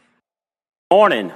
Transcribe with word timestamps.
Morning. 0.90 1.32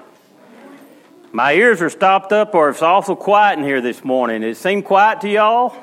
My 1.32 1.54
ears 1.54 1.80
are 1.80 1.88
stopped 1.88 2.30
up, 2.30 2.54
or 2.54 2.68
it's 2.68 2.82
awful 2.82 3.16
quiet 3.16 3.58
in 3.58 3.64
here 3.64 3.80
this 3.80 4.04
morning. 4.04 4.42
It 4.42 4.58
seem 4.58 4.82
quiet 4.82 5.22
to 5.22 5.30
y'all? 5.30 5.74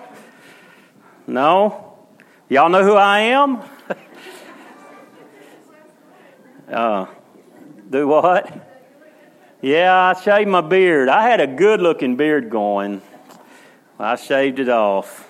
No? 1.25 1.95
Y'all 2.47 2.69
know 2.69 2.83
who 2.83 2.93
I 2.93 3.19
am? 3.21 3.63
uh, 6.71 7.07
do 7.89 8.07
what? 8.07 8.69
Yeah, 9.59 10.13
I 10.15 10.21
shaved 10.21 10.51
my 10.51 10.61
beard. 10.61 11.09
I 11.09 11.27
had 11.27 11.41
a 11.41 11.47
good 11.47 11.81
looking 11.81 12.15
beard 12.15 12.51
going. 12.51 13.01
I 13.99 14.15
shaved 14.15 14.57
it 14.57 14.69
off. 14.69 15.29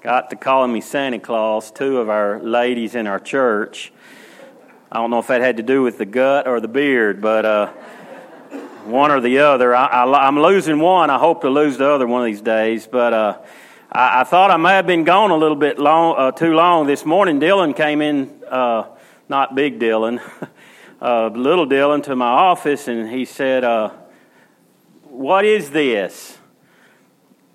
Got 0.00 0.30
to 0.30 0.36
calling 0.36 0.72
me 0.72 0.80
Santa 0.80 1.18
Claus, 1.18 1.72
two 1.72 1.98
of 1.98 2.08
our 2.08 2.40
ladies 2.40 2.94
in 2.94 3.08
our 3.08 3.18
church. 3.18 3.92
I 4.92 4.98
don't 4.98 5.10
know 5.10 5.18
if 5.18 5.26
that 5.26 5.40
had 5.40 5.56
to 5.56 5.64
do 5.64 5.82
with 5.82 5.98
the 5.98 6.06
gut 6.06 6.46
or 6.46 6.60
the 6.60 6.68
beard, 6.68 7.20
but 7.20 7.44
uh, 7.44 7.66
one 8.84 9.10
or 9.10 9.20
the 9.20 9.38
other. 9.40 9.74
I, 9.74 10.28
am 10.28 10.38
losing 10.38 10.78
one. 10.78 11.10
I 11.10 11.18
hope 11.18 11.40
to 11.40 11.50
lose 11.50 11.78
the 11.78 11.88
other 11.90 12.06
one 12.06 12.20
of 12.20 12.26
these 12.26 12.40
days. 12.40 12.86
But 12.86 13.12
uh, 13.12 13.38
I, 13.90 14.20
I, 14.20 14.24
thought 14.24 14.52
I 14.52 14.56
may 14.56 14.74
have 14.74 14.86
been 14.86 15.02
gone 15.02 15.32
a 15.32 15.36
little 15.36 15.56
bit 15.56 15.80
long, 15.80 16.14
uh, 16.16 16.30
too 16.30 16.54
long. 16.54 16.86
This 16.86 17.04
morning, 17.04 17.40
Dylan 17.40 17.74
came 17.74 18.02
in, 18.02 18.40
uh, 18.48 18.84
not 19.28 19.56
big 19.56 19.80
Dylan, 19.80 20.20
uh, 21.02 21.26
little 21.26 21.66
Dylan, 21.66 22.04
to 22.04 22.14
my 22.14 22.28
office, 22.28 22.86
and 22.86 23.10
he 23.10 23.24
said, 23.24 23.64
uh, 23.64 23.90
What 25.02 25.44
is 25.44 25.70
this? 25.70 26.38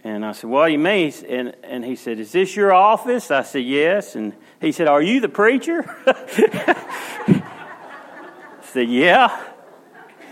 And 0.04 0.26
I 0.26 0.32
said, 0.32 0.50
do 0.50 0.68
you 0.68 0.80
mean? 0.80 1.14
And, 1.28 1.56
and 1.64 1.84
he 1.84 1.96
said, 1.96 2.20
Is 2.20 2.32
this 2.32 2.56
your 2.56 2.74
office? 2.74 3.32
I 3.32 3.44
said, 3.44 3.66
Yes. 3.66 4.16
And 4.16 4.34
he 4.62 4.72
said, 4.72 4.88
Are 4.88 5.02
you 5.02 5.20
the 5.20 5.30
preacher? 5.30 5.84
I 6.08 7.42
said, 8.62 8.90
Yeah. 8.90 9.38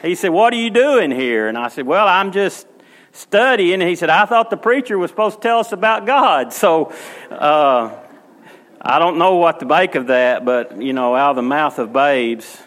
He 0.01 0.15
said, 0.15 0.29
What 0.29 0.53
are 0.53 0.57
you 0.57 0.69
doing 0.69 1.11
here? 1.11 1.49
And 1.49 1.57
I 1.57 1.67
said, 1.67 1.85
Well, 1.85 2.07
I'm 2.07 2.31
just 2.31 2.65
studying. 3.11 3.81
And 3.81 3.89
he 3.89 3.95
said, 3.95 4.09
I 4.09 4.25
thought 4.25 4.49
the 4.49 4.57
preacher 4.57 4.97
was 4.97 5.11
supposed 5.11 5.37
to 5.37 5.41
tell 5.41 5.59
us 5.59 5.73
about 5.73 6.05
God. 6.05 6.53
So 6.53 6.93
uh, 7.29 7.93
I 8.81 8.99
don't 8.99 9.17
know 9.17 9.35
what 9.35 9.59
to 9.59 9.65
make 9.65 9.95
of 9.95 10.07
that, 10.07 10.45
but, 10.45 10.81
you 10.81 10.93
know, 10.93 11.15
out 11.15 11.31
of 11.31 11.35
the 11.35 11.41
mouth 11.41 11.77
of 11.79 11.91
babes. 11.91 12.61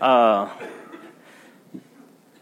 Uh, 0.00 0.48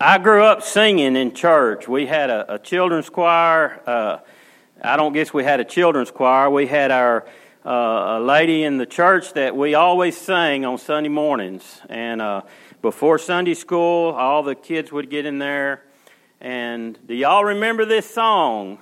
I 0.00 0.18
grew 0.18 0.44
up 0.44 0.62
singing 0.62 1.16
in 1.16 1.34
church. 1.34 1.88
We 1.88 2.06
had 2.06 2.30
a, 2.30 2.54
a 2.54 2.58
children's 2.60 3.10
choir. 3.10 3.82
Uh, 3.84 4.18
I 4.80 4.96
don't 4.96 5.12
guess 5.12 5.34
we 5.34 5.42
had 5.42 5.58
a 5.58 5.64
children's 5.64 6.12
choir. 6.12 6.48
We 6.48 6.68
had 6.68 6.92
our 6.92 7.26
uh, 7.66 8.18
a 8.18 8.20
lady 8.20 8.62
in 8.62 8.76
the 8.76 8.86
church 8.86 9.32
that 9.32 9.56
we 9.56 9.74
always 9.74 10.16
sang 10.16 10.64
on 10.64 10.78
Sunday 10.78 11.08
mornings. 11.08 11.82
And 11.88 12.22
uh, 12.22 12.42
before 12.80 13.18
Sunday 13.18 13.54
school, 13.54 14.12
all 14.12 14.44
the 14.44 14.54
kids 14.54 14.92
would 14.92 15.10
get 15.10 15.26
in 15.26 15.40
there. 15.40 15.82
And 16.40 16.96
do 17.08 17.14
y'all 17.14 17.44
remember 17.44 17.84
this 17.84 18.08
song 18.08 18.78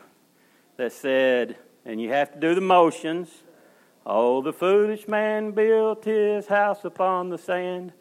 that 0.77 0.93
said, 0.93 1.57
and 1.87 1.99
you 1.99 2.11
have 2.11 2.35
to 2.35 2.39
do 2.39 2.55
the 2.55 2.61
motions? 2.61 3.31
Oh, 4.05 4.43
the 4.43 4.53
foolish 4.53 5.09
man 5.09 5.53
built 5.53 6.05
his 6.05 6.47
house 6.49 6.85
upon 6.85 7.31
the 7.31 7.39
sand. 7.39 7.95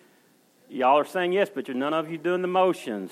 Y'all 0.70 0.98
are 0.98 1.06
saying 1.06 1.34
yes, 1.34 1.50
but 1.54 1.68
you're 1.68 1.78
none 1.78 1.94
of 1.94 2.10
you 2.10 2.18
doing 2.18 2.42
the 2.42 2.48
motions. 2.48 3.12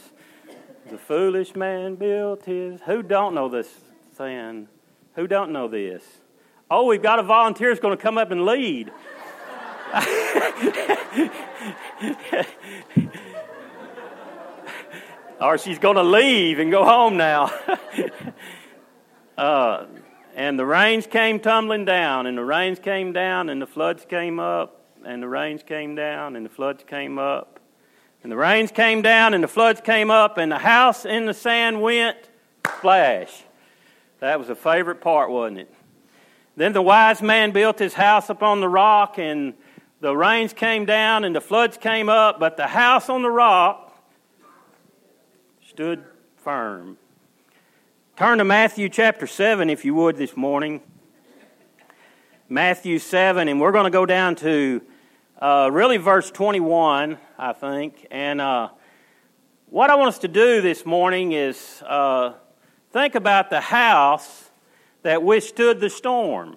The 0.90 0.98
foolish 0.98 1.56
man 1.56 1.96
built 1.96 2.46
his. 2.46 2.82
Who 2.82 3.04
don't 3.04 3.36
know 3.36 3.48
this 3.48 3.70
saying? 4.18 4.68
Who 5.16 5.28
don't 5.28 5.52
know 5.52 5.68
this? 5.68 6.04
Oh, 6.70 6.86
we've 6.86 7.04
got 7.04 7.20
a 7.20 7.24
volunteer 7.24 7.70
who's 7.70 7.80
going 7.80 7.96
to 7.96 8.02
come 8.02 8.18
up 8.18 8.32
and 8.32 8.46
lead. 8.46 8.92
or 15.40 15.58
she's 15.58 15.78
going 15.78 15.98
to 15.98 16.04
leave 16.04 16.60
and 16.60 16.72
go 16.72 16.84
home 16.84 17.18
now. 17.18 17.52
uh, 19.38 19.86
and 20.36 20.58
the 20.58 20.66
rains 20.66 21.06
came 21.06 21.40
tumbling 21.40 21.86
down, 21.86 22.26
and 22.26 22.38
the 22.38 22.44
rains 22.44 22.80
came 22.80 23.14
down, 23.14 23.50
and 23.50 23.62
the 23.62 23.68
floods 23.68 24.06
came 24.06 24.40
up, 24.40 24.83
and 25.06 25.22
the 25.22 25.28
rains 25.28 25.64
came 25.64 25.96
down, 25.96 26.36
and 26.36 26.46
the 26.46 26.50
floods 26.50 26.84
came 26.86 27.18
up. 27.18 27.60
And 28.24 28.32
the 28.32 28.38
rains 28.38 28.72
came 28.72 29.02
down, 29.02 29.34
and 29.34 29.44
the 29.44 29.48
floods 29.48 29.82
came 29.82 30.10
up, 30.10 30.38
and 30.38 30.52
the 30.52 30.60
house 30.60 31.06
in 31.06 31.26
the 31.26 31.34
sand 31.34 31.82
went 31.82 32.18
splash. 32.66 33.44
That 34.20 34.40
was 34.40 34.50
a 34.50 34.56
favorite 34.56 35.02
part, 35.02 35.30
wasn't 35.30 35.60
it? 35.60 35.74
Then 36.56 36.74
the 36.74 36.82
wise 36.82 37.22
man 37.22 37.52
built 37.52 37.80
his 37.80 37.94
house 37.94 38.30
upon 38.30 38.62
the 38.62 38.70
rock, 38.70 39.18
and 39.18 39.54
the 40.00 40.16
rains 40.16 40.54
came 40.54 40.86
down, 40.86 41.24
and 41.24 41.36
the 41.36 41.42
floods 41.42 41.78
came 41.78 42.10
up, 42.10 42.40
but 42.40 42.58
the 42.58 42.68
house 42.68 43.10
on 43.10 43.22
the 43.22 43.30
rock 43.30 43.98
stood 45.68 46.04
firm. 46.38 46.98
Turn 48.16 48.38
to 48.38 48.44
Matthew 48.44 48.90
chapter 48.90 49.26
7, 49.26 49.70
if 49.70 49.84
you 49.84 49.96
would, 49.96 50.18
this 50.18 50.38
morning. 50.38 50.82
Matthew 52.48 53.00
7, 53.00 53.48
and 53.48 53.60
we're 53.60 53.72
going 53.72 53.86
to 53.86 53.90
go 53.90 54.06
down 54.06 54.36
to 54.36 54.82
uh, 55.44 55.70
really 55.70 55.98
verse 55.98 56.32
21, 56.32 57.18
I 57.38 57.52
think. 57.52 58.08
And 58.10 58.40
uh, 58.40 58.70
what 59.66 59.90
I 59.90 59.96
want 59.96 60.08
us 60.08 60.20
to 60.20 60.30
do 60.30 60.62
this 60.62 60.86
morning 60.86 61.34
is 61.34 61.84
uh, 61.86 62.32
think 62.92 63.16
about 63.16 63.50
the 63.50 63.60
house 63.60 64.50
that 65.02 65.22
withstood 65.22 65.82
the 65.82 65.90
storm. 65.90 66.56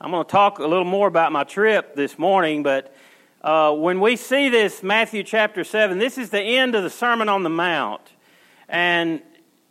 I'm 0.00 0.12
going 0.12 0.24
to 0.24 0.30
talk 0.30 0.60
a 0.60 0.66
little 0.68 0.84
more 0.84 1.08
about 1.08 1.32
my 1.32 1.42
trip 1.42 1.96
this 1.96 2.20
morning, 2.20 2.62
but 2.62 2.94
uh, 3.42 3.72
when 3.72 3.98
we 3.98 4.14
see 4.14 4.48
this, 4.48 4.80
Matthew 4.80 5.24
chapter 5.24 5.64
7, 5.64 5.98
this 5.98 6.18
is 6.18 6.30
the 6.30 6.40
end 6.40 6.76
of 6.76 6.84
the 6.84 6.90
Sermon 6.90 7.28
on 7.28 7.42
the 7.42 7.50
Mount. 7.50 8.12
And 8.68 9.22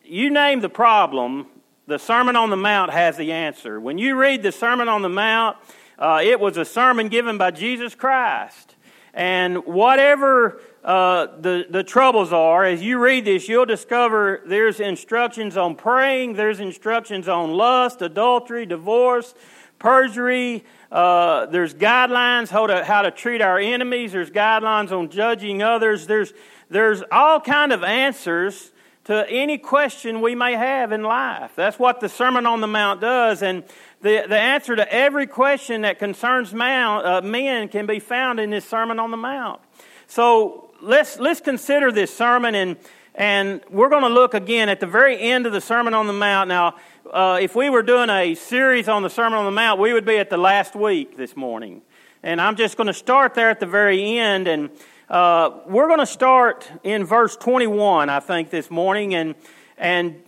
you 0.04 0.30
name 0.32 0.60
the 0.60 0.68
problem, 0.68 1.48
the 1.86 1.98
Sermon 1.98 2.36
on 2.36 2.50
the 2.50 2.58
Mount 2.58 2.92
has 2.92 3.16
the 3.16 3.32
answer. 3.32 3.80
When 3.80 3.98
you 3.98 4.18
read 4.18 4.44
the 4.44 4.52
Sermon 4.52 4.90
on 4.90 5.02
the 5.02 5.08
Mount, 5.08 5.56
uh, 6.00 6.22
it 6.24 6.40
was 6.40 6.58
a 6.58 6.66
sermon 6.66 7.08
given 7.10 7.38
by 7.38 7.52
Jesus 7.52 7.96
Christ. 7.96 8.76
And 9.14 9.66
whatever 9.66 10.62
uh, 10.84 11.28
the, 11.40 11.66
the 11.70 11.84
troubles 11.84 12.32
are, 12.32 12.64
as 12.64 12.84
you 12.84 13.00
read 13.00 13.26
this, 13.26 13.50
you'll 13.50 13.66
discover 13.66 14.42
there's 14.46 14.80
instructions 14.80 15.58
on 15.58 15.76
praying, 15.76 16.34
there's 16.34 16.60
instructions 16.60 17.28
on 17.28 17.52
lust, 17.54 18.04
adultery, 18.04 18.68
divorce, 18.68 19.34
perjury. 19.80 20.64
Uh, 20.92 21.48
there's 21.48 21.74
guidelines 21.74 22.50
how 22.50 22.68
to, 22.68 22.84
how 22.84 23.02
to 23.02 23.12
treat 23.12 23.42
our 23.42 23.58
enemies. 23.58 24.12
There's 24.12 24.30
guidelines 24.30 24.92
on 24.92 25.10
judging 25.10 25.62
others. 25.62 26.08
There's, 26.08 26.34
there's 26.70 27.04
all 27.12 27.40
kind 27.40 27.74
of 27.74 27.84
answers 27.84 28.72
to 29.06 29.28
any 29.30 29.58
question 29.58 30.22
we 30.22 30.36
may 30.36 30.54
have 30.54 30.92
in 30.92 31.02
life. 31.02 31.54
That's 31.56 31.80
what 31.80 32.02
the 32.02 32.10
Sermon 32.10 32.46
on 32.46 32.62
the 32.62 32.68
Mount 32.68 33.00
does. 33.00 33.42
And 33.42 33.64
the, 34.02 34.26
the 34.28 34.38
answer 34.38 34.76
to 34.76 34.94
every 34.94 35.28
question 35.28 35.82
that 35.82 36.00
concerns 36.00 36.54
man, 36.54 37.06
uh, 37.06 37.22
men 37.22 37.68
can 37.68 37.86
be 37.86 38.00
found 38.00 38.40
in 38.40 38.50
this 38.52 38.66
Sermon 38.66 39.00
on 39.00 39.12
the 39.12 39.18
Mount. 39.18 39.60
So 40.06 40.72
let's, 40.82 41.20
let's 41.20 41.42
consider 41.42 41.92
this 41.92 42.16
sermon, 42.16 42.56
and, 42.56 42.78
and 43.16 43.62
we're 43.70 43.90
going 43.90 44.04
to 44.04 44.10
look 44.10 44.34
again 44.34 44.70
at 44.70 44.80
the 44.80 44.86
very 44.86 45.20
end 45.20 45.46
of 45.46 45.54
the 45.54 45.62
Sermon 45.62 45.94
on 45.94 46.08
the 46.08 46.14
Mount. 46.14 46.48
Now, 46.48 46.76
uh, 47.12 47.40
if 47.42 47.56
we 47.56 47.70
were 47.70 47.84
doing 47.84 48.10
a 48.10 48.36
series 48.36 48.88
on 48.88 49.02
the 49.02 49.10
Sermon 49.10 49.40
on 49.40 49.46
the 49.46 49.52
Mount, 49.52 49.80
we 49.80 49.94
would 49.94 50.06
be 50.06 50.18
at 50.18 50.30
the 50.30 50.38
last 50.38 50.76
week 50.76 51.18
this 51.18 51.36
morning. 51.36 51.82
And 52.24 52.42
I'm 52.42 52.56
just 52.56 52.78
going 52.78 52.88
to 52.88 52.94
start 52.94 53.34
there 53.34 53.50
at 53.50 53.60
the 53.60 53.66
very 53.66 54.18
end. 54.18 54.48
And 54.48 54.70
uh, 55.10 55.52
we're 55.68 55.88
going 55.88 56.00
to 56.00 56.06
start 56.06 56.70
in 56.84 57.06
verse 57.06 57.36
21, 57.36 58.10
I 58.10 58.20
think, 58.20 58.50
this 58.50 58.70
morning. 58.70 59.16
And, 59.16 59.36
and 59.78 60.22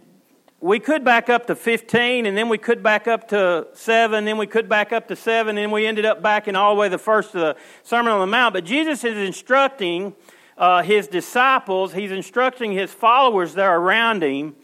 we 0.62 0.80
could 0.80 1.06
back 1.06 1.30
up 1.30 1.48
to 1.48 1.56
15, 1.56 2.26
and 2.26 2.38
then 2.38 2.50
we 2.50 2.58
could 2.58 2.84
back 2.84 3.08
up 3.08 3.30
to 3.30 3.68
7, 3.74 4.26
then 4.26 4.38
we 4.38 4.48
could 4.48 4.68
back 4.68 4.92
up 4.92 5.08
to 5.08 5.16
7, 5.16 5.58
and 5.58 5.72
we 5.72 5.86
ended 5.86 6.06
up 6.06 6.22
backing 6.22 6.56
all 6.56 6.76
the 6.76 6.82
way 6.82 6.90
the 6.90 6.98
first 6.98 7.34
of 7.34 7.42
the 7.42 7.56
Sermon 7.84 8.12
on 8.12 8.20
the 8.20 8.28
Mount. 8.28 8.54
But 8.54 8.66
Jesus 8.66 9.04
is 9.04 9.18
instructing 9.18 10.14
uh, 10.58 10.84
his 10.84 11.08
disciples, 11.08 11.94
he's 11.94 12.12
instructing 12.12 12.74
his 12.74 12.92
followers 12.92 13.54
that 13.54 13.66
are 13.66 13.80
around 13.80 14.22
him. 14.22 14.56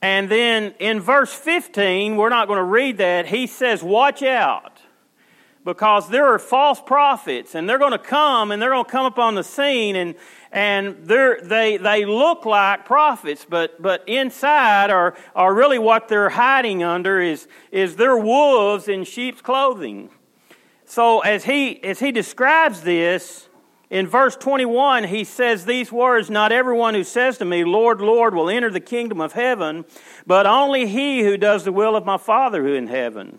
And 0.00 0.28
then 0.28 0.74
in 0.78 1.00
verse 1.00 1.32
15, 1.32 2.16
we're 2.16 2.28
not 2.28 2.46
going 2.46 2.58
to 2.58 2.64
read 2.64 2.98
that, 2.98 3.26
he 3.26 3.48
says, 3.48 3.82
Watch 3.82 4.22
out, 4.22 4.81
because 5.64 6.08
there 6.08 6.26
are 6.26 6.38
false 6.38 6.80
prophets, 6.80 7.54
and 7.54 7.68
they're 7.68 7.78
going 7.78 7.92
to 7.92 7.98
come, 7.98 8.50
and 8.50 8.60
they're 8.60 8.70
going 8.70 8.84
to 8.84 8.90
come 8.90 9.06
upon 9.06 9.34
the 9.34 9.44
scene, 9.44 9.96
and 9.96 10.14
and 10.50 11.06
they 11.06 11.78
they 11.78 12.04
look 12.04 12.44
like 12.44 12.84
prophets, 12.84 13.46
but 13.48 13.80
but 13.80 14.02
inside 14.06 14.90
are 14.90 15.14
are 15.34 15.54
really 15.54 15.78
what 15.78 16.08
they're 16.08 16.30
hiding 16.30 16.82
under 16.82 17.20
is 17.20 17.46
is 17.70 17.96
they're 17.96 18.16
wolves 18.16 18.88
in 18.88 19.04
sheep's 19.04 19.40
clothing. 19.40 20.10
So 20.84 21.20
as 21.20 21.44
he 21.44 21.82
as 21.84 22.00
he 22.00 22.12
describes 22.12 22.82
this 22.82 23.48
in 23.88 24.06
verse 24.06 24.36
21, 24.36 25.04
he 25.04 25.22
says 25.22 25.64
these 25.64 25.92
words 25.92 26.28
Not 26.28 26.50
everyone 26.50 26.94
who 26.94 27.04
says 27.04 27.38
to 27.38 27.44
me, 27.44 27.62
Lord, 27.62 28.00
Lord, 28.00 28.34
will 28.34 28.50
enter 28.50 28.70
the 28.70 28.80
kingdom 28.80 29.20
of 29.20 29.34
heaven, 29.34 29.84
but 30.26 30.46
only 30.46 30.86
he 30.86 31.22
who 31.22 31.36
does 31.36 31.64
the 31.64 31.72
will 31.72 31.94
of 31.94 32.04
my 32.04 32.16
Father 32.16 32.62
who 32.62 32.74
in 32.74 32.88
heaven. 32.88 33.38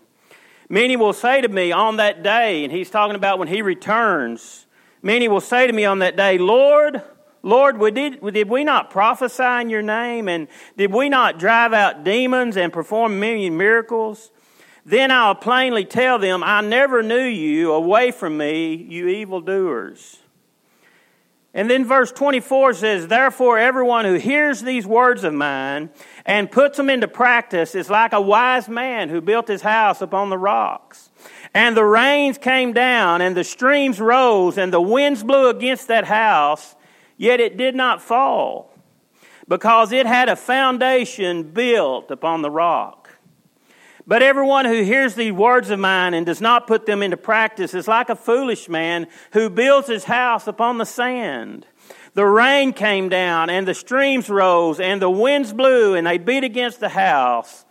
Many 0.74 0.96
will 0.96 1.14
say 1.14 1.40
to 1.40 1.48
me 1.48 1.72
on 1.72 1.98
that 1.98 2.24
day, 2.24 2.64
and 2.64 2.74
he's 2.74 2.90
talking 2.90 3.16
about 3.16 3.38
when 3.38 3.48
he 3.48 3.62
returns, 3.62 4.66
many 5.04 5.28
will 5.28 5.40
say 5.40 5.68
to 5.68 5.72
me 5.72 5.86
on 5.86 6.00
that 6.00 6.18
day, 6.18 6.40
Lord, 6.40 7.04
Lord, 7.44 7.80
did, 7.94 8.20
did 8.34 8.50
we 8.50 8.64
not 8.64 8.90
prophesy 8.90 9.62
in 9.62 9.70
your 9.70 9.84
name? 9.84 10.28
And 10.28 10.48
did 10.76 10.92
we 10.92 11.10
not 11.10 11.38
drive 11.38 11.74
out 11.74 12.04
demons 12.04 12.58
and 12.58 12.74
perform 12.74 13.20
many 13.20 13.52
miracles? 13.52 14.32
Then 14.84 15.12
I'll 15.12 15.36
plainly 15.36 15.86
tell 15.86 16.18
them, 16.18 16.44
I 16.44 16.62
never 16.62 17.04
knew 17.04 17.22
you. 17.24 17.72
Away 17.72 18.10
from 18.10 18.36
me, 18.36 18.74
you 18.74 19.08
evildoers. 19.10 20.23
And 21.56 21.70
then 21.70 21.86
verse 21.86 22.12
24 22.12 22.74
says, 22.74 23.08
Therefore, 23.08 23.60
everyone 23.60 24.06
who 24.06 24.16
hears 24.16 24.62
these 24.62 24.88
words 24.88 25.24
of 25.24 25.36
mine 25.36 25.92
and 26.26 26.50
puts 26.50 26.78
them 26.78 26.90
into 26.90 27.08
practice 27.08 27.76
is 27.76 27.92
like 27.92 28.12
a 28.12 28.22
wise 28.22 28.68
man 28.68 29.10
who 29.10 29.22
built 29.22 29.48
his 29.48 29.62
house 29.62 30.02
upon 30.02 30.30
the 30.30 30.38
rocks. 30.38 31.12
And 31.54 31.78
the 31.78 31.86
rains 31.86 32.40
came 32.40 32.74
down, 32.74 33.22
and 33.22 33.38
the 33.38 33.44
streams 33.44 34.02
rose, 34.02 34.58
and 34.58 34.74
the 34.74 34.82
winds 34.82 35.24
blew 35.24 35.50
against 35.50 35.88
that 35.90 36.06
house, 36.06 36.76
yet 37.18 37.40
it 37.40 37.56
did 37.56 37.76
not 37.76 38.02
fall, 38.02 38.74
because 39.48 39.92
it 39.92 40.08
had 40.08 40.30
a 40.30 40.36
foundation 40.36 41.44
built 41.44 42.10
upon 42.10 42.42
the 42.42 42.50
rock. 42.50 43.03
But 44.06 44.22
everyone 44.22 44.66
who 44.66 44.84
hears 44.84 45.16
these 45.16 45.32
words 45.32 45.70
of 45.70 45.80
mine 45.80 46.14
and 46.14 46.26
does 46.26 46.42
not 46.42 46.68
put 46.68 46.86
them 46.86 47.02
into 47.02 47.16
practice 47.16 47.74
is 47.74 47.88
like 47.88 48.10
a 48.10 48.16
foolish 48.16 48.68
man 48.68 49.08
who 49.32 49.50
builds 49.50 49.88
his 49.88 50.04
house 50.04 50.46
upon 50.46 50.78
the 50.78 50.86
sand. 50.86 51.66
The 52.14 52.26
rain 52.26 52.74
came 52.74 53.10
down, 53.10 53.50
and 53.50 53.68
the 53.68 53.74
streams 53.74 54.30
rose, 54.30 54.80
and 54.80 55.02
the 55.02 55.10
winds 55.10 55.54
blew, 55.54 55.96
and 55.96 56.06
they 56.06 56.18
beat 56.18 56.44
against 56.44 56.80
the 56.80 56.90
house, 56.90 57.66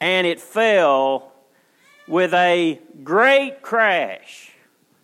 and 0.00 0.26
it 0.26 0.40
fell 0.40 1.32
with 2.06 2.34
a 2.34 2.80
great 3.02 3.62
crash. 3.62 4.52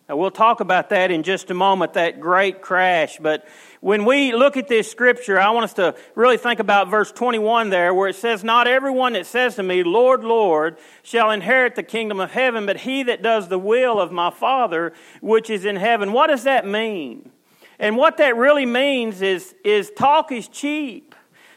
Now, 0.09 0.17
we'll 0.17 0.31
talk 0.31 0.61
about 0.61 0.91
that 0.91 1.11
in 1.11 1.23
just 1.23 1.51
a 1.51 1.55
moment, 1.55 1.95
that 1.95 2.21
great 2.21 2.61
crash. 2.61 3.19
But 3.19 3.47
when 3.81 4.05
we 4.05 4.35
look 4.35 4.59
at 4.59 4.69
this 4.69 4.91
scripture, 4.91 5.41
I 5.41 5.51
want 5.51 5.65
us 5.65 5.73
to 5.75 5.95
really 6.15 6.37
think 6.37 6.61
about 6.61 6.89
verse 6.89 7.11
21 7.11 7.71
there, 7.71 7.95
where 7.95 8.09
it 8.09 8.17
says, 8.17 8.45
Not 8.45 8.69
everyone 8.69 9.15
that 9.15 9.25
says 9.25 9.57
to 9.57 9.63
me, 9.63 9.83
Lord, 9.83 10.23
Lord, 10.23 10.77
shall 11.03 11.31
inherit 11.31 11.77
the 11.77 11.83
kingdom 11.83 12.21
of 12.21 12.31
heaven, 12.31 12.67
but 12.67 12.79
he 12.79 13.03
that 13.05 13.23
does 13.23 13.49
the 13.49 13.59
will 13.59 13.99
of 13.99 14.13
my 14.13 14.31
Father 14.31 14.93
which 15.23 15.49
is 15.49 15.65
in 15.65 15.77
heaven. 15.77 16.13
What 16.13 16.27
does 16.27 16.45
that 16.45 16.67
mean? 16.67 17.31
And 17.79 17.97
what 17.97 18.19
that 18.19 18.37
really 18.37 18.67
means 18.67 19.23
is, 19.23 19.55
is 19.65 19.91
talk 19.97 20.31
is 20.31 20.47
cheap. 20.47 21.15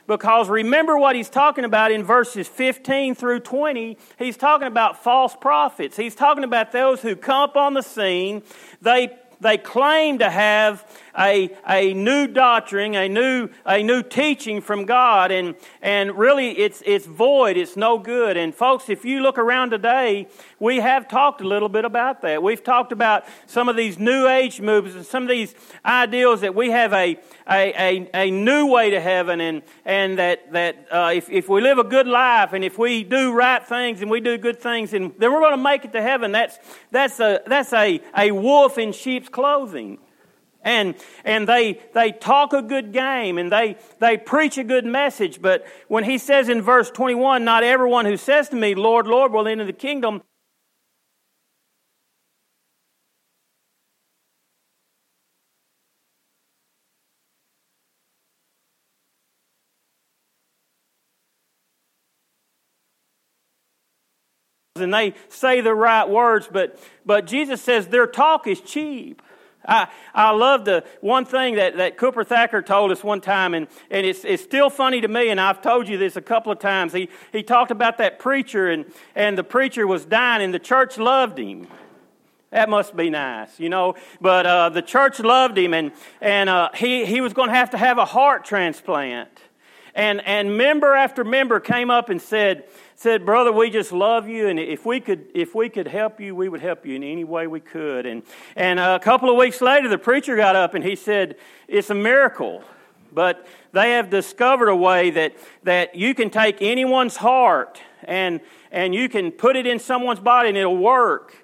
Because 0.08 0.50
remember 0.50 0.98
what 0.98 1.16
he's 1.16 1.30
talking 1.30 1.64
about 1.64 1.92
in 1.92 2.04
verses 2.04 2.48
15 2.48 3.16
through 3.16 3.40
20. 3.42 3.98
He's 4.18 4.36
talking 4.36 4.68
about 4.68 5.02
false 5.02 5.36
prophets. 5.36 5.96
He's 5.96 6.16
talking 6.16 6.44
about 6.44 6.72
those 6.72 7.02
who 7.02 7.16
come 7.16 7.42
up 7.42 7.56
on 7.56 7.74
the 7.74 7.82
scene. 7.82 8.44
They 8.82 9.18
they 9.44 9.58
claim 9.58 10.20
to 10.20 10.30
have 10.30 10.86
a, 11.18 11.56
a 11.68 11.94
new 11.94 12.28
doctrine, 12.28 12.96
a 12.96 13.08
new, 13.08 13.50
a 13.66 13.84
new 13.84 14.04
teaching 14.04 14.62
from 14.62 14.86
God, 14.86 15.32
and, 15.32 15.56
and 15.82 16.18
really 16.18 16.52
it's, 16.52 16.82
it's 16.86 17.06
void, 17.06 17.58
it's 17.58 17.78
no 17.78 17.98
good. 17.98 18.38
And 18.38 18.54
folks, 18.54 18.90
if 18.90 19.06
you 19.06 19.22
look 19.22 19.38
around 19.38 19.72
today, 19.72 20.28
we 20.60 20.78
have 20.78 21.08
talked 21.08 21.42
a 21.42 21.48
little 21.48 21.70
bit 21.70 21.86
about 21.86 22.22
that. 22.22 22.42
We've 22.42 22.64
talked 22.64 22.92
about 22.92 23.26
some 23.46 23.70
of 23.70 23.76
these 23.76 24.00
new 24.00 24.28
age 24.28 24.60
movements 24.62 24.98
and 24.98 25.06
some 25.06 25.24
of 25.24 25.30
these 25.30 25.54
ideals 25.86 26.42
that 26.42 26.56
we 26.56 26.72
have 26.72 26.94
a, 26.94 27.20
a, 27.50 27.74
a, 27.78 28.10
a 28.14 28.32
new 28.32 28.68
way 28.68 28.90
to 28.92 29.00
heaven, 29.00 29.42
and, 29.42 29.62
and 29.86 30.18
that, 30.18 30.52
that 30.54 30.88
uh, 30.92 31.12
if, 31.14 31.30
if 31.30 31.50
we 31.50 31.62
live 31.62 31.78
a 31.78 31.84
good 31.84 32.08
life 32.08 32.54
and 32.54 32.64
if 32.64 32.78
we 32.78 33.04
do 33.04 33.34
right 33.34 33.66
things 33.66 34.02
and 34.02 34.10
we 34.10 34.20
do 34.20 34.38
good 34.38 34.60
things, 34.60 34.94
and 34.94 35.14
then 35.18 35.32
we're 35.32 35.42
going 35.42 35.52
to 35.52 35.58
make 35.58 35.86
it 35.86 35.94
to 35.94 36.02
heaven. 36.02 36.32
That's, 36.32 36.58
that's, 36.92 37.20
a, 37.20 37.42
that's 37.46 37.74
a, 37.74 38.02
a 38.18 38.32
wolf 38.32 38.78
in 38.78 38.94
sheep's 38.94 39.30
clothing 39.30 40.00
and 40.64 40.96
and 41.24 41.48
they 41.48 41.80
they 41.94 42.12
talk 42.12 42.54
a 42.54 42.62
good 42.62 42.92
game 42.94 43.38
and 43.38 43.52
they 43.52 43.78
they 44.00 44.18
preach 44.18 44.58
a 44.58 44.64
good 44.64 44.86
message. 44.86 45.42
But 45.42 45.66
when 45.88 46.04
he 46.04 46.18
says 46.18 46.50
in 46.50 46.62
verse 46.62 46.90
21 46.90 47.44
not 47.44 47.64
everyone 47.64 48.06
who 48.06 48.18
says 48.18 48.50
to 48.50 48.56
me 48.56 48.76
lord 48.76 49.08
lord 49.08 49.32
will 49.32 49.48
enter 49.48 49.66
the 49.66 49.74
kingdom 49.74 50.22
and 64.76 64.94
they 64.94 65.14
say 65.30 65.62
the 65.62 65.74
right 65.74 66.10
words 66.10 66.50
but 66.52 66.80
but 67.06 67.26
jesus 67.26 67.62
says 67.62 67.88
their 67.88 68.08
talk 68.08 68.48
is 68.48 68.60
cheap 68.62 69.22
I, 69.66 69.88
I 70.14 70.32
love 70.32 70.66
the 70.66 70.84
one 71.02 71.26
thing 71.26 71.56
that, 71.56 71.78
that 71.78 71.98
Cooper 71.98 72.24
Thacker 72.24 72.62
told 72.62 72.92
us 72.92 73.04
one 73.04 73.22
time, 73.22 73.54
and, 73.54 73.68
and 73.90 74.06
it's, 74.06 74.26
it's 74.26 74.44
still 74.44 74.70
funny 74.70 75.02
to 75.02 75.08
me, 75.08 75.30
and 75.30 75.40
I've 75.40 75.62
told 75.62 75.88
you 75.88 75.98
this 75.98 76.16
a 76.16 76.22
couple 76.22 76.52
of 76.52 76.60
times. 76.60 76.94
He, 76.94 77.10
he 77.32 77.44
talked 77.44 77.72
about 77.72 77.98
that 77.98 78.20
preacher, 78.20 78.70
and, 78.70 78.86
and 79.16 79.38
the 79.38 79.44
preacher 79.44 79.88
was 79.88 80.06
dying, 80.06 80.44
and 80.44 80.54
the 80.54 80.60
church 80.60 80.98
loved 80.98 81.40
him. 81.40 81.68
That 82.52 82.70
must 82.70 82.96
be 82.96 83.10
nice, 83.10 83.60
you 83.60 83.70
know. 83.70 83.96
But 84.22 84.46
uh, 84.46 84.70
the 84.70 84.84
church 84.84 85.20
loved 85.20 85.58
him, 85.58 85.74
and, 85.74 85.92
and 86.22 86.50
uh, 86.50 86.70
he, 86.76 87.06
he 87.06 87.20
was 87.20 87.34
going 87.34 87.50
to 87.50 87.56
have 87.56 87.72
to 87.72 87.78
have 87.78 87.98
a 87.98 88.06
heart 88.06 88.46
transplant. 88.46 89.30
And, 89.96 90.26
and 90.26 90.58
member 90.58 90.96
after 90.96 91.24
member 91.24 91.60
came 91.60 91.92
up 91.92 92.10
and 92.10 92.22
said, 92.22 92.64
said, 92.96 93.26
Brother, 93.26 93.52
we 93.52 93.70
just 93.70 93.92
love 93.92 94.28
you, 94.28 94.48
and 94.48 94.60
if 94.60 94.86
we 94.86 95.00
could, 95.00 95.28
if 95.36 95.54
we 95.54 95.70
could 95.70 95.88
help 95.88 96.20
you, 96.20 96.36
we 96.36 96.50
would 96.50 96.62
help 96.62 96.86
you 96.86 96.96
in 96.96 97.04
any 97.04 97.24
way 97.24 97.46
we 97.46 97.60
could. 97.60 98.06
And, 98.06 98.24
and 98.56 98.80
a 98.80 99.00
couple 99.00 99.30
of 99.30 99.38
weeks 99.38 99.62
later, 99.62 99.90
the 99.90 99.98
preacher 99.98 100.36
got 100.36 100.56
up 100.56 100.74
and 100.74 100.84
he 100.84 100.96
said, 100.96 101.36
It's 101.68 101.90
a 101.90 101.96
miracle. 101.96 102.64
But 103.12 103.46
they 103.74 103.92
have 103.92 104.10
discovered 104.10 104.70
a 104.70 104.76
way 104.76 105.12
that, 105.12 105.36
that 105.62 105.94
you 105.94 106.16
can 106.16 106.32
take 106.32 106.62
anyone's 106.62 107.16
heart 107.16 107.80
and, 108.04 108.42
and 108.72 108.96
you 108.96 109.08
can 109.08 109.32
put 109.32 109.56
it 109.56 109.68
in 109.68 109.78
someone's 109.78 110.20
body 110.20 110.50
and 110.50 110.58
it'll 110.58 110.76
work. 110.76 111.36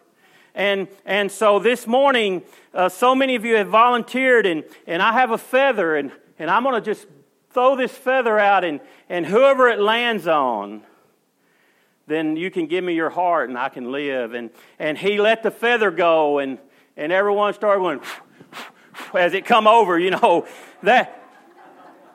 And, 0.56 0.88
and 1.06 1.32
so 1.32 1.60
this 1.60 1.86
morning, 1.86 2.42
uh, 2.74 2.90
so 2.90 3.14
many 3.14 3.36
of 3.36 3.46
you 3.46 3.56
have 3.56 3.68
volunteered, 3.68 4.46
and, 4.46 4.64
and 4.88 5.02
I 5.02 5.14
have 5.14 5.32
a 5.32 5.38
feather, 5.38 5.96
and, 5.96 6.12
and 6.40 6.50
I'm 6.50 6.64
going 6.64 6.76
to 6.76 6.82
just 6.82 7.06
throw 7.52 7.76
this 7.76 7.92
feather 7.92 8.38
out, 8.38 8.64
and, 8.64 8.80
and 9.08 9.26
whoever 9.26 9.68
it 9.68 9.80
lands 9.80 10.28
on, 10.28 10.84
then 12.08 12.36
you 12.36 12.52
can 12.52 12.68
give 12.68 12.84
me 12.84 12.94
your 12.94 13.10
heart 13.10 13.50
and 13.50 13.58
I 13.58 13.70
can 13.70 13.92
live. 13.92 14.34
And, 14.34 14.50
and 14.80 14.98
he 14.98 15.20
let 15.20 15.44
the 15.44 15.52
feather 15.52 15.92
go, 15.92 16.40
and, 16.40 16.58
and 16.98 17.12
everyone 17.12 17.54
started 17.54 17.82
going 17.82 18.02
as 19.14 19.34
it 19.34 19.46
come 19.46 19.68
over, 19.68 19.98
you 19.98 20.12
know. 20.12 20.48
That, 20.82 21.22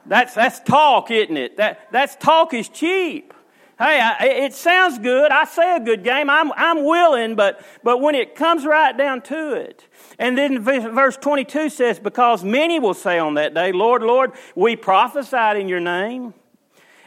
that's, 0.06 0.32
that's 0.32 0.58
talk, 0.60 1.10
isn't 1.10 1.36
it? 1.36 1.58
That, 1.58 1.92
that's 1.92 2.16
talk 2.16 2.54
is 2.54 2.70
cheap. 2.70 3.34
Hey, 3.78 4.00
I, 4.00 4.24
it 4.24 4.54
sounds 4.54 4.98
good. 4.98 5.30
I 5.30 5.44
say 5.44 5.76
a 5.76 5.80
good 5.80 6.02
game. 6.02 6.30
I'm, 6.30 6.50
I'm 6.52 6.84
willing, 6.84 7.34
but, 7.34 7.60
but 7.82 8.00
when 8.00 8.14
it 8.14 8.34
comes 8.34 8.64
right 8.64 8.96
down 8.96 9.20
to 9.22 9.52
it. 9.52 9.86
And 10.18 10.38
then 10.38 10.60
verse 10.60 11.16
22 11.16 11.70
says, 11.70 11.98
Because 11.98 12.44
many 12.44 12.78
will 12.78 12.94
say 12.94 13.18
on 13.18 13.34
that 13.34 13.54
day, 13.54 13.72
Lord, 13.72 14.02
Lord, 14.02 14.32
we 14.54 14.76
prophesied 14.76 15.56
in 15.56 15.68
your 15.68 15.80
name. 15.80 16.34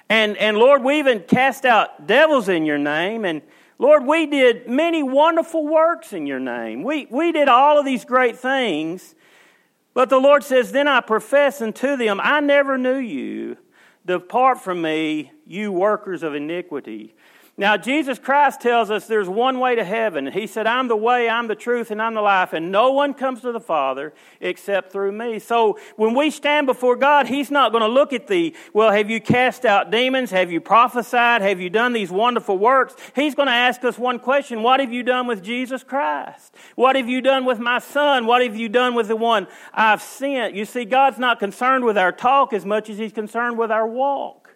And, 0.10 0.38
and 0.38 0.58
Lord, 0.58 0.84
we 0.84 1.00
even 1.00 1.22
cast 1.22 1.66
out 1.66 2.08
devils 2.08 2.50
in 2.50 2.66
your 2.66 2.78
name. 2.78 3.26
And 3.26 3.42
Lord, 3.80 4.06
we 4.06 4.26
did 4.26 4.68
many 4.68 5.04
wonderful 5.04 5.68
works 5.68 6.14
in 6.14 6.26
your 6.26 6.40
name. 6.40 6.84
We, 6.84 7.08
we 7.10 7.32
did 7.32 7.48
all 7.48 7.78
of 7.80 7.86
these 7.86 8.06
great 8.06 8.38
things. 8.38 9.16
But 9.94 10.10
the 10.10 10.20
Lord 10.20 10.44
says, 10.44 10.72
Then 10.72 10.88
I 10.88 11.02
profess 11.02 11.62
unto 11.62 11.96
them, 11.96 12.20
I 12.22 12.40
never 12.40 12.78
knew 12.78 12.98
you. 12.98 13.58
Depart 14.06 14.62
from 14.62 14.82
me, 14.82 15.32
you 15.46 15.72
workers 15.72 16.24
of 16.24 16.34
iniquity. 16.34 17.14
Now, 17.60 17.76
Jesus 17.76 18.20
Christ 18.20 18.62
tells 18.62 18.92
us 18.92 19.08
there's 19.08 19.28
one 19.28 19.60
way 19.60 19.74
to 19.74 19.84
heaven. 19.84 20.32
He 20.32 20.46
said, 20.46 20.68
I'm 20.68 20.88
the 20.88 20.96
way, 20.96 21.28
I'm 21.28 21.48
the 21.48 21.56
truth, 21.56 21.90
and 21.90 22.00
I'm 22.00 22.14
the 22.14 22.22
life, 22.22 22.54
and 22.54 22.72
no 22.72 22.92
one 22.92 23.16
comes 23.16 23.42
to 23.42 23.52
the 23.52 23.60
Father 23.60 24.14
except 24.40 24.92
through 24.92 25.12
me. 25.12 25.40
So 25.40 25.80
when 25.96 26.14
we 26.14 26.30
stand 26.30 26.68
before 26.68 26.96
God, 26.96 27.26
He's 27.26 27.50
not 27.50 27.72
going 27.72 27.82
to 27.82 27.88
look 27.88 28.14
at 28.14 28.28
the, 28.28 28.56
well, 28.74 28.92
have 28.92 29.10
you 29.10 29.20
cast 29.20 29.66
out 29.66 29.90
demons? 29.90 30.30
Have 30.30 30.52
you 30.52 30.62
prophesied? 30.62 31.42
Have 31.42 31.60
you 31.60 31.72
done 31.72 31.94
these 31.94 32.12
wonderful 32.12 32.60
works? 32.60 32.96
He's 33.16 33.34
going 33.34 33.48
to 33.48 33.54
ask 33.54 33.84
us 33.84 33.98
one 33.98 34.20
question 34.20 34.62
What 34.62 34.80
have 34.80 34.94
you 34.94 35.02
done 35.02 35.26
with 35.26 35.42
Jesus 35.42 35.84
Christ? 35.84 36.54
What 36.76 36.96
have 36.96 37.10
you 37.10 37.22
done 37.22 37.44
with 37.44 37.58
my 37.58 37.80
Son? 37.80 38.28
What 38.28 38.44
have 38.44 38.56
you 38.56 38.70
done 38.70 38.94
with 38.94 39.08
the 39.08 39.16
one 39.16 39.48
I've 39.74 40.04
sent? 40.04 40.54
You 40.54 40.66
see, 40.66 40.86
God's 40.86 41.18
not 41.18 41.40
concerned 41.40 41.86
with 41.86 41.98
our 41.98 42.12
talk 42.12 42.54
as 42.54 42.66
much 42.66 42.88
as 42.88 43.00
He's 43.00 43.14
concerned 43.14 43.58
with 43.58 43.72
our 43.72 43.88
walk. 43.88 44.47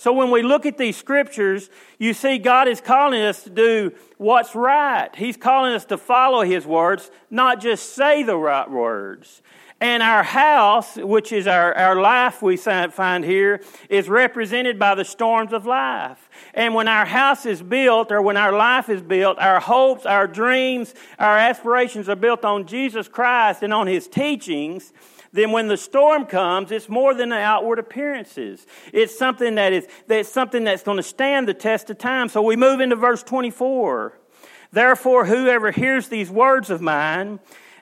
So 0.00 0.14
when 0.14 0.30
we 0.30 0.40
look 0.40 0.64
at 0.64 0.78
these 0.78 0.96
scriptures, 0.96 1.68
you 1.98 2.14
see 2.14 2.38
God 2.38 2.68
is 2.68 2.80
calling 2.80 3.20
us 3.20 3.42
to 3.42 3.50
do 3.50 3.92
what's 4.16 4.54
right. 4.54 5.14
He's 5.14 5.36
calling 5.36 5.74
us 5.74 5.84
to 5.84 5.98
follow 5.98 6.40
His 6.40 6.64
words, 6.64 7.10
not 7.28 7.60
just 7.60 7.94
say 7.94 8.22
the 8.22 8.34
right 8.34 8.70
words. 8.70 9.42
And 9.78 10.02
our 10.02 10.22
house, 10.22 10.96
which 10.96 11.32
is 11.32 11.46
our, 11.46 11.76
our 11.76 12.00
life 12.00 12.40
we 12.40 12.56
find 12.56 13.26
here, 13.26 13.62
is 13.90 14.08
represented 14.08 14.78
by 14.78 14.94
the 14.94 15.04
storms 15.04 15.52
of 15.52 15.66
life. 15.66 16.30
And 16.54 16.74
when 16.74 16.88
our 16.88 17.04
house 17.04 17.44
is 17.44 17.60
built, 17.60 18.10
or 18.10 18.22
when 18.22 18.38
our 18.38 18.52
life 18.52 18.88
is 18.88 19.02
built, 19.02 19.38
our 19.38 19.60
hopes, 19.60 20.06
our 20.06 20.26
dreams, 20.26 20.94
our 21.18 21.36
aspirations 21.36 22.08
are 22.08 22.16
built 22.16 22.42
on 22.46 22.66
Jesus 22.66 23.06
Christ 23.06 23.62
and 23.62 23.74
on 23.74 23.86
His 23.86 24.08
teachings, 24.08 24.94
then 25.32 25.52
when 25.52 25.68
the 25.68 25.76
storm 25.76 26.26
comes, 26.26 26.72
it's 26.72 26.88
more 26.88 27.14
than 27.14 27.28
the 27.28 27.38
outward 27.38 27.78
appearances. 27.78 28.66
It's 28.92 29.16
something 29.16 29.54
that 29.54 29.72
is 29.72 29.86
that's 30.08 30.28
something 30.28 30.64
that's 30.64 30.82
going 30.82 30.96
to 30.96 31.02
stand 31.02 31.46
the 31.46 31.54
test 31.54 31.88
of 31.90 31.98
time. 31.98 32.28
So 32.28 32.42
we 32.42 32.56
move 32.56 32.80
into 32.80 32.96
verse 32.96 33.22
24. 33.22 34.18
Therefore, 34.72 35.26
whoever 35.26 35.70
hears 35.70 36.08
these 36.08 36.30
words 36.30 36.70
of 36.70 36.80
mine 36.80 37.40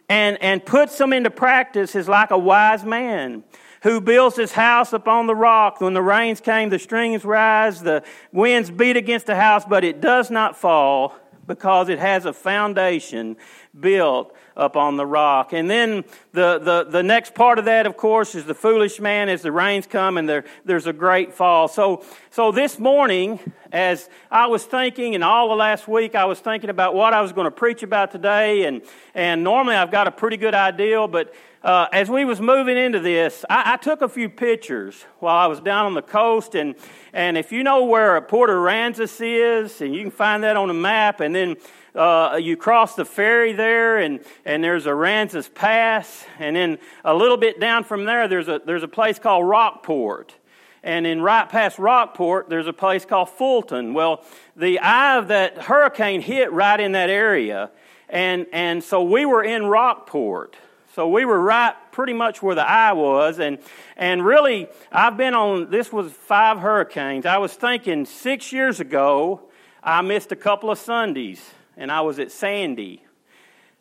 and, 0.08 0.42
and 0.42 0.64
puts 0.64 0.96
them 0.98 1.12
into 1.12 1.30
practice 1.30 1.94
is 1.94 2.08
like 2.08 2.30
a 2.30 2.38
wise 2.38 2.84
man 2.84 3.44
who 3.82 4.00
builds 4.00 4.36
his 4.36 4.52
house 4.52 4.92
upon 4.92 5.26
the 5.26 5.34
rock. 5.34 5.80
When 5.80 5.94
the 5.94 6.02
rains 6.02 6.40
came, 6.40 6.70
the 6.70 6.78
streams 6.78 7.24
rise, 7.24 7.82
the 7.82 8.02
winds 8.32 8.70
beat 8.70 8.96
against 8.96 9.26
the 9.26 9.36
house, 9.36 9.64
but 9.64 9.84
it 9.84 10.00
does 10.00 10.30
not 10.30 10.56
fall 10.56 11.14
because 11.46 11.88
it 11.88 11.98
has 11.98 12.26
a 12.26 12.32
foundation 12.32 13.36
built 13.78 14.34
upon 14.58 14.96
the 14.96 15.06
rock. 15.06 15.52
And 15.52 15.70
then 15.70 16.04
the, 16.32 16.58
the, 16.58 16.84
the 16.90 17.02
next 17.02 17.34
part 17.34 17.58
of 17.58 17.64
that, 17.66 17.86
of 17.86 17.96
course, 17.96 18.34
is 18.34 18.44
the 18.44 18.54
foolish 18.54 19.00
man 19.00 19.28
as 19.28 19.40
the 19.42 19.52
rains 19.52 19.86
come 19.86 20.18
and 20.18 20.28
there, 20.28 20.44
there's 20.64 20.86
a 20.86 20.92
great 20.92 21.32
fall. 21.32 21.68
So, 21.68 22.04
so 22.30 22.50
this 22.50 22.78
morning, 22.78 23.38
as 23.72 24.10
I 24.30 24.46
was 24.46 24.64
thinking, 24.64 25.14
and 25.14 25.22
all 25.22 25.48
the 25.48 25.54
last 25.54 25.86
week 25.86 26.16
I 26.16 26.24
was 26.24 26.40
thinking 26.40 26.70
about 26.70 26.94
what 26.94 27.14
I 27.14 27.22
was 27.22 27.32
going 27.32 27.46
to 27.46 27.50
preach 27.52 27.82
about 27.84 28.10
today, 28.10 28.64
and, 28.64 28.82
and 29.14 29.44
normally 29.44 29.76
I've 29.76 29.92
got 29.92 30.08
a 30.08 30.10
pretty 30.10 30.36
good 30.36 30.54
idea, 30.54 31.06
but 31.06 31.32
uh, 31.62 31.86
as 31.92 32.08
we 32.08 32.24
was 32.24 32.40
moving 32.40 32.76
into 32.76 33.00
this, 33.00 33.44
I, 33.50 33.74
I, 33.74 33.76
took 33.76 34.00
a 34.00 34.08
few 34.08 34.28
pictures 34.28 35.04
while 35.18 35.36
I 35.36 35.46
was 35.46 35.60
down 35.60 35.86
on 35.86 35.94
the 35.94 36.02
coast, 36.02 36.54
and, 36.54 36.76
and 37.12 37.36
if 37.36 37.50
you 37.50 37.64
know 37.64 37.84
where 37.84 38.20
Port 38.20 38.48
Aransas 38.48 39.20
is, 39.20 39.80
and 39.80 39.94
you 39.94 40.02
can 40.02 40.10
find 40.10 40.44
that 40.44 40.56
on 40.56 40.68
the 40.68 40.74
map, 40.74 41.20
and 41.20 41.34
then 41.34 41.56
uh, 41.95 42.38
you 42.40 42.57
cross 42.57 42.95
the 42.95 43.04
ferry 43.04 43.52
there, 43.52 43.99
and, 43.99 44.21
and 44.45 44.62
there's 44.62 44.87
Aransas 44.87 45.52
Pass, 45.52 46.26
and 46.38 46.57
then 46.57 46.78
a 47.04 47.14
little 47.14 47.37
bit 47.37 47.61
down 47.61 47.85
from 47.85 48.04
there, 48.04 48.28
there's 48.28 48.49
a, 48.49 48.61
there's 48.64 48.83
a 48.83 48.88
place 48.88 49.18
called 49.18 49.47
Rockport. 49.47 50.35
And 50.83 51.07
in 51.07 51.21
right 51.21 51.49
past 51.49 51.78
Rockport, 51.78 52.49
there's 52.49 52.68
a 52.68 52.73
place 52.73 53.04
called 53.04 53.30
Fulton. 53.30 53.95
Well, 53.95 54.25
the 54.57 54.78
eye 54.78 55.16
of 55.18 55.28
that 55.28 55.59
hurricane 55.59 56.21
hit 56.21 56.52
right 56.52 56.78
in 56.78 56.92
that 56.92 57.11
area, 57.11 57.71
and, 58.09 58.47
and 58.52 58.83
so 58.83 59.02
we 59.02 59.26
were 59.26 59.42
in 59.42 59.66
Rockport. 59.66 60.57
So 60.95 61.09
we 61.09 61.25
were 61.25 61.40
right 61.40 61.75
pretty 61.92 62.12
much 62.12 62.42
where 62.42 62.57
the 62.57 62.68
eye 62.68 62.92
was. 62.92 63.38
And, 63.38 63.59
and 63.97 64.25
really, 64.25 64.66
I've 64.90 65.16
been 65.16 65.35
on, 65.35 65.71
this 65.71 65.92
was 65.92 66.11
five 66.11 66.59
hurricanes. 66.59 67.25
I 67.25 67.38
was 67.38 67.52
thinking 67.52 68.04
six 68.04 68.52
years 68.52 68.80
ago, 68.80 69.42
I 69.80 70.02
missed 70.02 70.33
a 70.33 70.37
couple 70.37 70.73
of 70.73 70.78
Sundays 70.78 71.40
and 71.78 71.92
I 71.92 72.00
was 72.02 72.18
at 72.18 72.32
Sandy. 72.32 73.04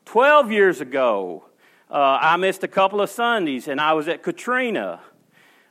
Twelve 0.05 0.51
years 0.51 0.79
ago, 0.79 1.45
uh, 1.89 2.19
I 2.21 2.37
missed 2.37 2.63
a 2.63 2.67
couple 2.67 3.01
of 3.01 3.09
Sundays 3.09 3.67
and 3.67 3.81
I 3.81 3.93
was 3.93 4.07
at 4.07 4.21
Katrina. 4.21 5.01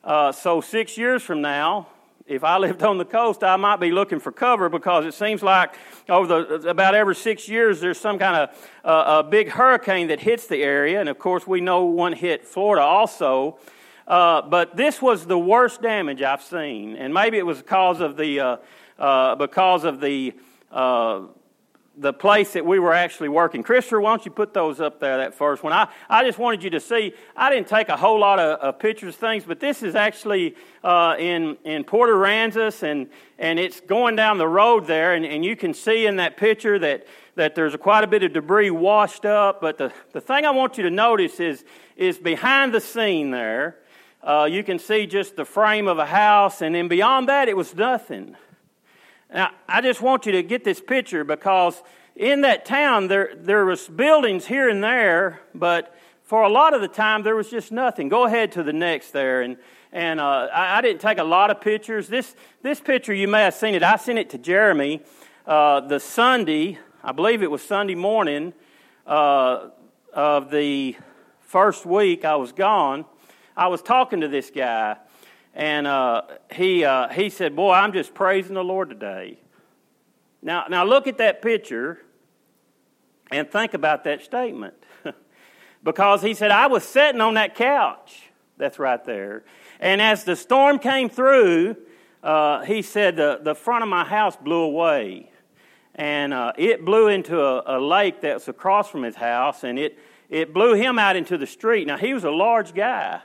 Uh, 0.02 0.32
so 0.32 0.60
six 0.60 0.98
years 0.98 1.22
from 1.22 1.40
now, 1.40 1.86
if 2.26 2.42
I 2.42 2.58
lived 2.66 2.82
on 2.82 2.98
the 2.98 3.04
coast, 3.04 3.44
I 3.44 3.54
might 3.56 3.76
be 3.76 3.92
looking 3.92 4.18
for 4.18 4.32
cover 4.32 4.68
because 4.68 5.06
it 5.06 5.14
seems 5.14 5.42
like 5.42 5.76
over 6.08 6.58
the, 6.58 6.68
about 6.68 6.96
every 6.96 7.14
six 7.14 7.48
years 7.48 7.80
there's 7.80 7.98
some 7.98 8.18
kind 8.18 8.36
of 8.36 8.70
uh, 8.84 9.22
a 9.24 9.28
big 9.28 9.48
hurricane 9.48 10.08
that 10.08 10.20
hits 10.20 10.48
the 10.48 10.62
area, 10.62 10.98
and 10.98 11.08
of 11.08 11.20
course 11.20 11.46
we 11.46 11.60
know 11.60 11.84
one 11.84 12.12
hit 12.12 12.44
Florida 12.44 12.84
also. 12.84 13.58
Uh, 14.08 14.42
but 14.42 14.76
this 14.76 15.00
was 15.00 15.26
the 15.26 15.38
worst 15.38 15.80
damage 15.80 16.22
I've 16.22 16.42
seen, 16.42 16.96
and 16.96 17.14
maybe 17.14 17.38
it 17.38 17.46
was 17.46 17.58
because 17.58 18.00
of 18.00 18.16
the 18.16 18.40
uh, 18.40 18.56
uh 18.98 19.34
because 19.36 19.84
of 19.84 20.00
the 20.00 20.32
uh, 20.72 21.22
the 21.98 22.12
place 22.12 22.52
that 22.52 22.66
we 22.66 22.78
were 22.78 22.92
actually 22.92 23.30
working. 23.30 23.62
Christopher, 23.62 24.00
why 24.00 24.10
don't 24.10 24.24
you 24.26 24.30
put 24.30 24.52
those 24.52 24.80
up 24.80 25.00
there, 25.00 25.16
that 25.16 25.34
first 25.34 25.62
one? 25.62 25.72
I, 25.72 25.88
I 26.10 26.24
just 26.24 26.38
wanted 26.38 26.62
you 26.62 26.70
to 26.70 26.80
see, 26.80 27.14
I 27.34 27.48
didn't 27.48 27.68
take 27.68 27.88
a 27.88 27.96
whole 27.96 28.20
lot 28.20 28.38
of, 28.38 28.60
of 28.60 28.78
pictures, 28.78 29.16
things, 29.16 29.44
but 29.44 29.60
this 29.60 29.82
is 29.82 29.94
actually 29.94 30.56
uh, 30.84 31.16
in, 31.18 31.56
in 31.64 31.84
Port 31.84 32.10
Aransas, 32.10 32.82
and, 32.82 33.08
and 33.38 33.58
it's 33.58 33.80
going 33.80 34.14
down 34.14 34.36
the 34.36 34.48
road 34.48 34.86
there, 34.86 35.14
and, 35.14 35.24
and 35.24 35.42
you 35.42 35.56
can 35.56 35.72
see 35.72 36.06
in 36.06 36.16
that 36.16 36.36
picture 36.36 36.78
that, 36.78 37.06
that 37.34 37.54
there's 37.54 37.74
quite 37.76 38.04
a 38.04 38.06
bit 38.06 38.22
of 38.22 38.34
debris 38.34 38.70
washed 38.70 39.24
up. 39.24 39.62
But 39.62 39.78
the, 39.78 39.90
the 40.12 40.20
thing 40.20 40.44
I 40.44 40.50
want 40.50 40.76
you 40.76 40.84
to 40.84 40.90
notice 40.90 41.40
is, 41.40 41.64
is 41.96 42.18
behind 42.18 42.74
the 42.74 42.80
scene 42.80 43.30
there, 43.30 43.78
uh, 44.22 44.46
you 44.50 44.62
can 44.62 44.78
see 44.78 45.06
just 45.06 45.36
the 45.36 45.44
frame 45.46 45.88
of 45.88 45.98
a 45.98 46.06
house, 46.06 46.60
and 46.60 46.74
then 46.74 46.88
beyond 46.88 47.28
that, 47.28 47.48
it 47.48 47.56
was 47.56 47.74
nothing. 47.74 48.36
Now, 49.32 49.50
I 49.68 49.80
just 49.80 50.00
want 50.00 50.26
you 50.26 50.32
to 50.32 50.42
get 50.42 50.64
this 50.64 50.80
picture 50.80 51.24
because 51.24 51.82
in 52.14 52.42
that 52.42 52.64
town 52.64 53.08
there, 53.08 53.34
there 53.36 53.64
was 53.64 53.88
buildings 53.88 54.46
here 54.46 54.68
and 54.68 54.82
there, 54.82 55.40
but 55.54 55.94
for 56.22 56.42
a 56.42 56.48
lot 56.48 56.74
of 56.74 56.80
the 56.80 56.88
time 56.88 57.22
there 57.22 57.36
was 57.36 57.50
just 57.50 57.72
nothing. 57.72 58.08
Go 58.08 58.24
ahead 58.24 58.52
to 58.52 58.62
the 58.62 58.72
next 58.72 59.10
there. 59.10 59.42
And, 59.42 59.56
and 59.92 60.20
uh, 60.20 60.48
I, 60.52 60.78
I, 60.78 60.80
didn't 60.80 61.00
take 61.00 61.18
a 61.18 61.24
lot 61.24 61.50
of 61.50 61.60
pictures. 61.60 62.08
This, 62.08 62.34
this 62.62 62.80
picture, 62.80 63.12
you 63.12 63.28
may 63.28 63.42
have 63.42 63.54
seen 63.54 63.74
it. 63.74 63.82
I 63.82 63.96
sent 63.96 64.18
it 64.18 64.30
to 64.30 64.38
Jeremy 64.38 65.02
uh, 65.46 65.80
the 65.80 66.00
Sunday, 66.00 66.78
I 67.04 67.12
believe 67.12 67.42
it 67.42 67.50
was 67.50 67.62
Sunday 67.62 67.94
morning 67.94 68.52
uh, 69.06 69.68
of 70.12 70.50
the 70.50 70.96
first 71.40 71.86
week 71.86 72.24
I 72.24 72.34
was 72.36 72.50
gone. 72.50 73.04
I 73.56 73.68
was 73.68 73.80
talking 73.80 74.22
to 74.22 74.28
this 74.28 74.50
guy 74.50 74.96
and 75.56 75.86
uh, 75.86 76.20
he, 76.52 76.84
uh, 76.84 77.08
he 77.08 77.30
said, 77.30 77.56
Boy, 77.56 77.72
I'm 77.72 77.94
just 77.94 78.12
praising 78.12 78.54
the 78.54 78.62
Lord 78.62 78.90
today. 78.90 79.38
Now, 80.42 80.66
now 80.68 80.84
look 80.84 81.06
at 81.06 81.16
that 81.16 81.40
picture 81.40 81.98
and 83.30 83.50
think 83.50 83.72
about 83.72 84.04
that 84.04 84.22
statement. 84.22 84.74
because 85.82 86.20
he 86.20 86.34
said, 86.34 86.50
I 86.50 86.66
was 86.66 86.84
sitting 86.84 87.22
on 87.22 87.34
that 87.34 87.54
couch. 87.54 88.24
That's 88.58 88.78
right 88.78 89.02
there. 89.06 89.44
And 89.80 90.02
as 90.02 90.24
the 90.24 90.36
storm 90.36 90.78
came 90.78 91.08
through, 91.08 91.76
uh, 92.22 92.62
he 92.64 92.82
said, 92.82 93.16
the, 93.16 93.40
the 93.42 93.54
front 93.54 93.82
of 93.82 93.88
my 93.88 94.04
house 94.04 94.36
blew 94.36 94.60
away. 94.60 95.30
And 95.94 96.34
uh, 96.34 96.52
it 96.58 96.84
blew 96.84 97.08
into 97.08 97.40
a, 97.40 97.78
a 97.78 97.80
lake 97.80 98.20
that's 98.20 98.48
across 98.48 98.90
from 98.90 99.04
his 99.04 99.16
house, 99.16 99.64
and 99.64 99.78
it, 99.78 99.98
it 100.28 100.52
blew 100.52 100.74
him 100.74 100.98
out 100.98 101.16
into 101.16 101.38
the 101.38 101.46
street. 101.46 101.86
Now, 101.86 101.96
he 101.96 102.12
was 102.12 102.24
a 102.24 102.30
large 102.30 102.74
guy 102.74 103.22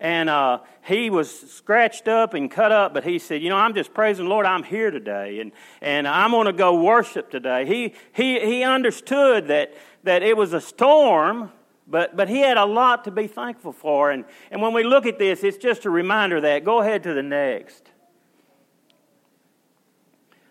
and 0.00 0.30
uh, 0.30 0.60
he 0.82 1.10
was 1.10 1.28
scratched 1.50 2.06
up 2.06 2.34
and 2.34 2.50
cut 2.50 2.70
up, 2.70 2.94
but 2.94 3.04
he 3.04 3.18
said, 3.18 3.42
You 3.42 3.48
know, 3.48 3.56
I'm 3.56 3.74
just 3.74 3.92
praising 3.92 4.26
the 4.26 4.30
Lord, 4.30 4.46
I'm 4.46 4.62
here 4.62 4.90
today, 4.90 5.40
and, 5.40 5.52
and 5.80 6.06
I'm 6.06 6.30
going 6.30 6.46
to 6.46 6.52
go 6.52 6.80
worship 6.80 7.30
today. 7.30 7.66
He, 7.66 7.94
he, 8.12 8.38
he 8.40 8.62
understood 8.62 9.48
that, 9.48 9.74
that 10.04 10.22
it 10.22 10.36
was 10.36 10.52
a 10.52 10.60
storm, 10.60 11.50
but, 11.88 12.16
but 12.16 12.28
he 12.28 12.38
had 12.38 12.56
a 12.56 12.64
lot 12.64 13.04
to 13.04 13.10
be 13.10 13.26
thankful 13.26 13.72
for. 13.72 14.10
And, 14.10 14.24
and 14.50 14.62
when 14.62 14.72
we 14.72 14.84
look 14.84 15.04
at 15.04 15.18
this, 15.18 15.42
it's 15.42 15.58
just 15.58 15.84
a 15.84 15.90
reminder 15.90 16.40
that. 16.42 16.64
Go 16.64 16.80
ahead 16.80 17.02
to 17.04 17.14
the 17.14 17.22
next. 17.22 17.90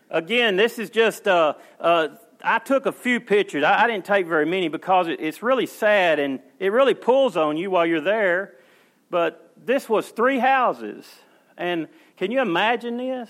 Again, 0.10 0.56
this 0.56 0.78
is 0.80 0.90
just, 0.90 1.28
uh, 1.28 1.54
uh, 1.80 2.10
I 2.44 2.60
took 2.60 2.86
a 2.86 2.92
few 2.92 3.22
pictures. 3.22 3.64
I, 3.64 3.84
I 3.84 3.88
didn't 3.88 4.06
take 4.06 4.28
very 4.28 4.46
many 4.46 4.68
because 4.68 5.08
it, 5.08 5.22
it's 5.22 5.42
really 5.42 5.66
sad 5.66 6.20
and 6.20 6.40
it 6.60 6.72
really 6.74 6.94
pulls 6.94 7.38
on 7.38 7.56
you 7.56 7.72
while 7.72 7.86
you're 7.86 8.02
there. 8.02 8.57
But 9.10 9.52
this 9.66 9.88
was 9.88 10.10
three 10.10 10.40
houses. 10.40 11.06
And 11.58 11.88
can 12.18 12.32
you 12.32 12.42
imagine 12.42 12.98
this? 12.98 13.30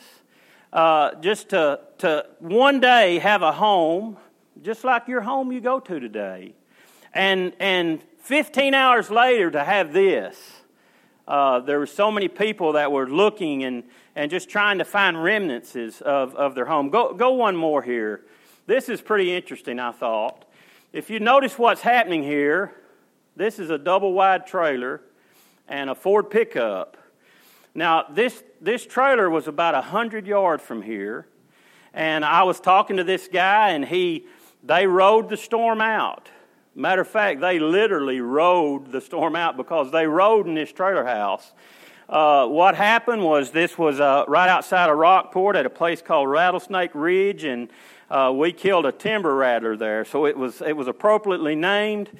Uh, 0.74 1.16
just 1.22 1.50
to, 1.50 1.80
to 2.00 2.26
one 2.40 2.80
day 2.80 3.20
have 3.20 3.42
a 3.42 3.52
home, 3.52 4.18
just 4.62 4.84
like 4.84 5.08
your 5.08 5.22
home 5.22 5.52
you 5.52 5.62
go 5.62 5.80
to 5.80 6.00
today. 6.00 6.54
And, 7.14 7.54
and 7.60 8.02
15 8.22 8.74
hours 8.74 9.10
later 9.10 9.50
to 9.52 9.64
have 9.64 9.94
this. 9.94 10.38
Uh, 11.28 11.60
there 11.60 11.80
were 11.80 11.86
so 11.88 12.12
many 12.12 12.28
people 12.28 12.74
that 12.74 12.92
were 12.92 13.08
looking 13.08 13.64
and, 13.64 13.84
and 14.16 14.32
just 14.32 14.50
trying 14.50 14.78
to 14.78 14.86
find 14.86 15.22
remnants 15.22 15.76
of, 15.76 16.36
of 16.36 16.56
their 16.56 16.66
home. 16.66 16.90
Go, 16.90 17.14
go 17.14 17.34
one 17.34 17.56
more 17.56 17.82
here. 17.82 18.22
This 18.66 18.90
is 18.90 19.02
pretty 19.02 19.34
interesting, 19.34 19.80
I 19.80 19.92
thought. 19.92 20.46
If 20.94 21.10
you 21.10 21.20
notice 21.20 21.58
what's 21.58 21.82
happening 21.82 22.24
here, 22.24 22.74
this 23.36 23.60
is 23.60 23.70
a 23.70 23.78
double 23.78 24.14
wide 24.14 24.48
trailer 24.48 25.02
and 25.68 25.90
a 25.90 25.96
Ford 25.96 26.30
pickup. 26.30 26.98
Now, 27.76 28.06
this, 28.10 28.44
this 28.62 28.86
trailer 28.86 29.30
was 29.30 29.48
about 29.48 29.74
100 29.74 30.26
yards 30.26 30.64
from 30.64 30.82
here, 30.82 31.28
and 31.94 32.26
I 32.26 32.44
was 32.44 32.60
talking 32.60 32.98
to 32.98 33.04
this 33.04 33.28
guy, 33.28 33.70
and 33.70 33.86
he, 33.86 34.26
they 34.64 34.88
rode 34.88 35.30
the 35.30 35.38
storm 35.38 35.82
out. 35.82 36.30
Matter 36.76 37.02
of 37.02 37.08
fact, 37.08 37.42
they 37.42 37.60
literally 37.60 38.22
rode 38.22 38.92
the 38.92 39.02
storm 39.02 39.36
out 39.36 39.58
because 39.58 39.92
they 39.92 40.06
rode 40.06 40.48
in 40.48 40.54
this 40.54 40.72
trailer 40.72 41.06
house. 41.06 41.54
Uh, 42.10 42.48
what 42.48 42.76
happened 42.76 43.24
was 43.24 43.52
this 43.52 43.78
was 43.78 44.00
uh, 44.00 44.24
right 44.28 44.48
outside 44.48 44.90
of 44.90 44.98
Rockport 44.98 45.56
at 45.56 45.66
a 45.66 45.70
place 45.70 46.02
called 46.02 46.30
Rattlesnake 46.30 46.92
Ridge, 46.94 47.44
and 47.44 47.70
uh, 48.10 48.32
we 48.34 48.54
killed 48.54 48.86
a 48.86 48.92
timber 48.92 49.36
rattler 49.36 49.76
there. 49.76 50.06
So 50.06 50.26
it 50.26 50.38
was 50.38 50.62
it 50.62 50.78
was 50.78 50.88
appropriately 50.88 51.56
named. 51.56 52.12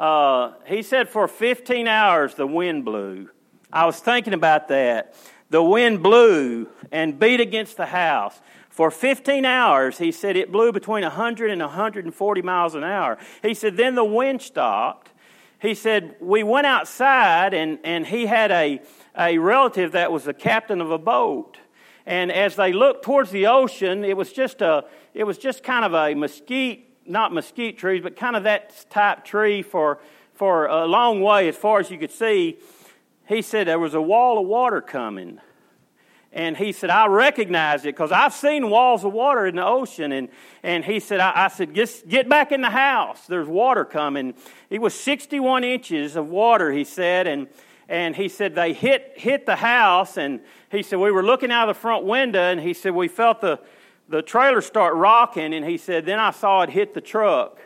Uh, 0.00 0.54
he 0.64 0.82
said 0.82 1.10
for 1.10 1.28
15 1.28 1.86
hours 1.86 2.34
the 2.34 2.46
wind 2.46 2.86
blew. 2.86 3.28
I 3.70 3.84
was 3.84 4.00
thinking 4.00 4.32
about 4.32 4.68
that. 4.68 5.14
The 5.50 5.62
wind 5.62 6.02
blew 6.02 6.68
and 6.90 7.18
beat 7.18 7.40
against 7.40 7.76
the 7.76 7.86
house. 7.86 8.40
For 8.70 8.90
15 8.90 9.44
hours, 9.44 9.98
he 9.98 10.10
said 10.10 10.36
it 10.36 10.50
blew 10.50 10.72
between 10.72 11.02
100 11.02 11.50
and 11.50 11.60
140 11.60 12.42
miles 12.42 12.74
an 12.74 12.82
hour. 12.82 13.18
He 13.42 13.52
said 13.52 13.76
then 13.76 13.94
the 13.94 14.04
wind 14.04 14.40
stopped. 14.40 15.10
He 15.60 15.74
said 15.74 16.16
we 16.18 16.42
went 16.44 16.66
outside 16.66 17.52
and, 17.52 17.78
and 17.84 18.06
he 18.06 18.24
had 18.24 18.50
a, 18.50 18.80
a 19.18 19.36
relative 19.36 19.92
that 19.92 20.10
was 20.10 20.24
the 20.24 20.32
captain 20.32 20.80
of 20.80 20.90
a 20.90 20.98
boat. 20.98 21.58
And 22.06 22.32
as 22.32 22.56
they 22.56 22.72
looked 22.72 23.04
towards 23.04 23.30
the 23.30 23.46
ocean, 23.46 24.02
it 24.02 24.16
was 24.16 24.32
just 24.32 24.62
a 24.62 24.84
it 25.12 25.24
was 25.24 25.36
just 25.36 25.62
kind 25.62 25.84
of 25.84 25.92
a 25.92 26.14
mesquite, 26.14 26.89
not 27.06 27.32
mesquite 27.32 27.78
trees, 27.78 28.02
but 28.02 28.16
kind 28.16 28.36
of 28.36 28.44
that 28.44 28.86
type 28.90 29.24
tree 29.24 29.62
for 29.62 29.98
for 30.40 30.68
a 30.68 30.86
long 30.86 31.20
way 31.20 31.48
as 31.48 31.54
far 31.54 31.80
as 31.80 31.90
you 31.90 31.98
could 31.98 32.10
see. 32.10 32.56
He 33.28 33.42
said 33.42 33.66
there 33.66 33.78
was 33.78 33.92
a 33.92 34.00
wall 34.00 34.40
of 34.40 34.46
water 34.46 34.80
coming. 34.80 35.38
And 36.32 36.56
he 36.56 36.72
said, 36.72 36.88
I 36.88 37.08
recognize 37.08 37.82
it 37.82 37.94
because 37.94 38.10
I've 38.10 38.32
seen 38.32 38.70
walls 38.70 39.04
of 39.04 39.12
water 39.12 39.46
in 39.46 39.56
the 39.56 39.66
ocean. 39.66 40.12
And, 40.12 40.30
and 40.62 40.82
he 40.82 40.98
said, 40.98 41.20
I, 41.20 41.44
I 41.44 41.48
said, 41.48 41.74
get, 41.74 42.08
get 42.08 42.26
back 42.26 42.52
in 42.52 42.62
the 42.62 42.70
house. 42.70 43.26
There's 43.26 43.48
water 43.48 43.84
coming. 43.84 44.32
It 44.70 44.80
was 44.80 44.94
61 44.94 45.62
inches 45.62 46.16
of 46.16 46.28
water, 46.28 46.72
he 46.72 46.84
said. 46.84 47.26
And, 47.26 47.46
and 47.86 48.16
he 48.16 48.30
said, 48.30 48.54
they 48.54 48.72
hit, 48.72 49.12
hit 49.16 49.44
the 49.44 49.56
house. 49.56 50.16
And 50.16 50.40
he 50.70 50.82
said, 50.82 51.00
we 51.00 51.10
were 51.10 51.22
looking 51.22 51.52
out 51.52 51.68
of 51.68 51.76
the 51.76 51.80
front 51.80 52.06
window. 52.06 52.40
And 52.40 52.58
he 52.58 52.72
said, 52.72 52.94
we 52.94 53.08
felt 53.08 53.42
the, 53.42 53.60
the 54.10 54.22
trailer 54.22 54.60
start 54.60 54.94
rocking. 54.94 55.54
And 55.54 55.64
he 55.64 55.78
said, 55.78 56.04
then 56.04 56.18
I 56.18 56.32
saw 56.32 56.62
it 56.62 56.70
hit 56.70 56.92
the 56.92 57.00
truck. 57.00 57.60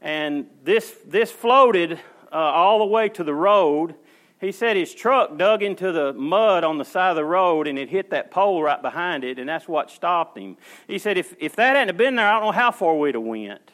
And 0.00 0.46
this, 0.62 0.94
this 1.06 1.30
floated 1.30 2.00
uh, 2.32 2.36
all 2.36 2.78
the 2.78 2.86
way 2.86 3.08
to 3.10 3.24
the 3.24 3.34
road. 3.34 3.96
He 4.40 4.52
said 4.52 4.76
his 4.76 4.94
truck 4.94 5.36
dug 5.36 5.62
into 5.62 5.90
the 5.90 6.12
mud 6.12 6.64
on 6.64 6.78
the 6.78 6.84
side 6.84 7.10
of 7.10 7.16
the 7.16 7.24
road 7.24 7.66
and 7.66 7.78
it 7.78 7.88
hit 7.88 8.10
that 8.10 8.30
pole 8.30 8.62
right 8.62 8.80
behind 8.80 9.24
it, 9.24 9.38
and 9.38 9.48
that's 9.48 9.66
what 9.66 9.90
stopped 9.90 10.36
him. 10.36 10.58
He 10.86 10.98
said, 10.98 11.16
if, 11.16 11.34
if 11.38 11.56
that 11.56 11.76
hadn't 11.76 11.96
been 11.96 12.16
there, 12.16 12.28
I 12.28 12.34
don't 12.34 12.42
know 12.48 12.52
how 12.52 12.70
far 12.70 12.94
we'd 12.96 13.14
have 13.14 13.24
went. 13.24 13.72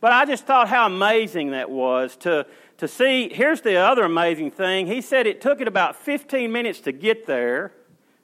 But 0.00 0.12
I 0.12 0.24
just 0.24 0.44
thought 0.44 0.68
how 0.68 0.86
amazing 0.86 1.52
that 1.52 1.70
was 1.70 2.16
to, 2.18 2.46
to 2.78 2.88
see. 2.88 3.32
Here's 3.32 3.60
the 3.60 3.76
other 3.76 4.02
amazing 4.02 4.50
thing. 4.50 4.86
He 4.86 5.00
said 5.00 5.26
it 5.26 5.40
took 5.40 5.60
it 5.60 5.68
about 5.68 5.96
15 5.96 6.50
minutes 6.50 6.80
to 6.80 6.92
get 6.92 7.26
there, 7.26 7.72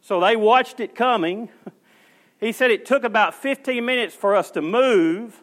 so 0.00 0.20
they 0.20 0.34
watched 0.36 0.80
it 0.80 0.94
coming. 0.94 1.48
He 2.40 2.52
said 2.52 2.70
it 2.70 2.84
took 2.84 3.04
about 3.04 3.34
15 3.34 3.84
minutes 3.84 4.14
for 4.14 4.34
us 4.34 4.50
to 4.52 4.62
move, 4.62 5.42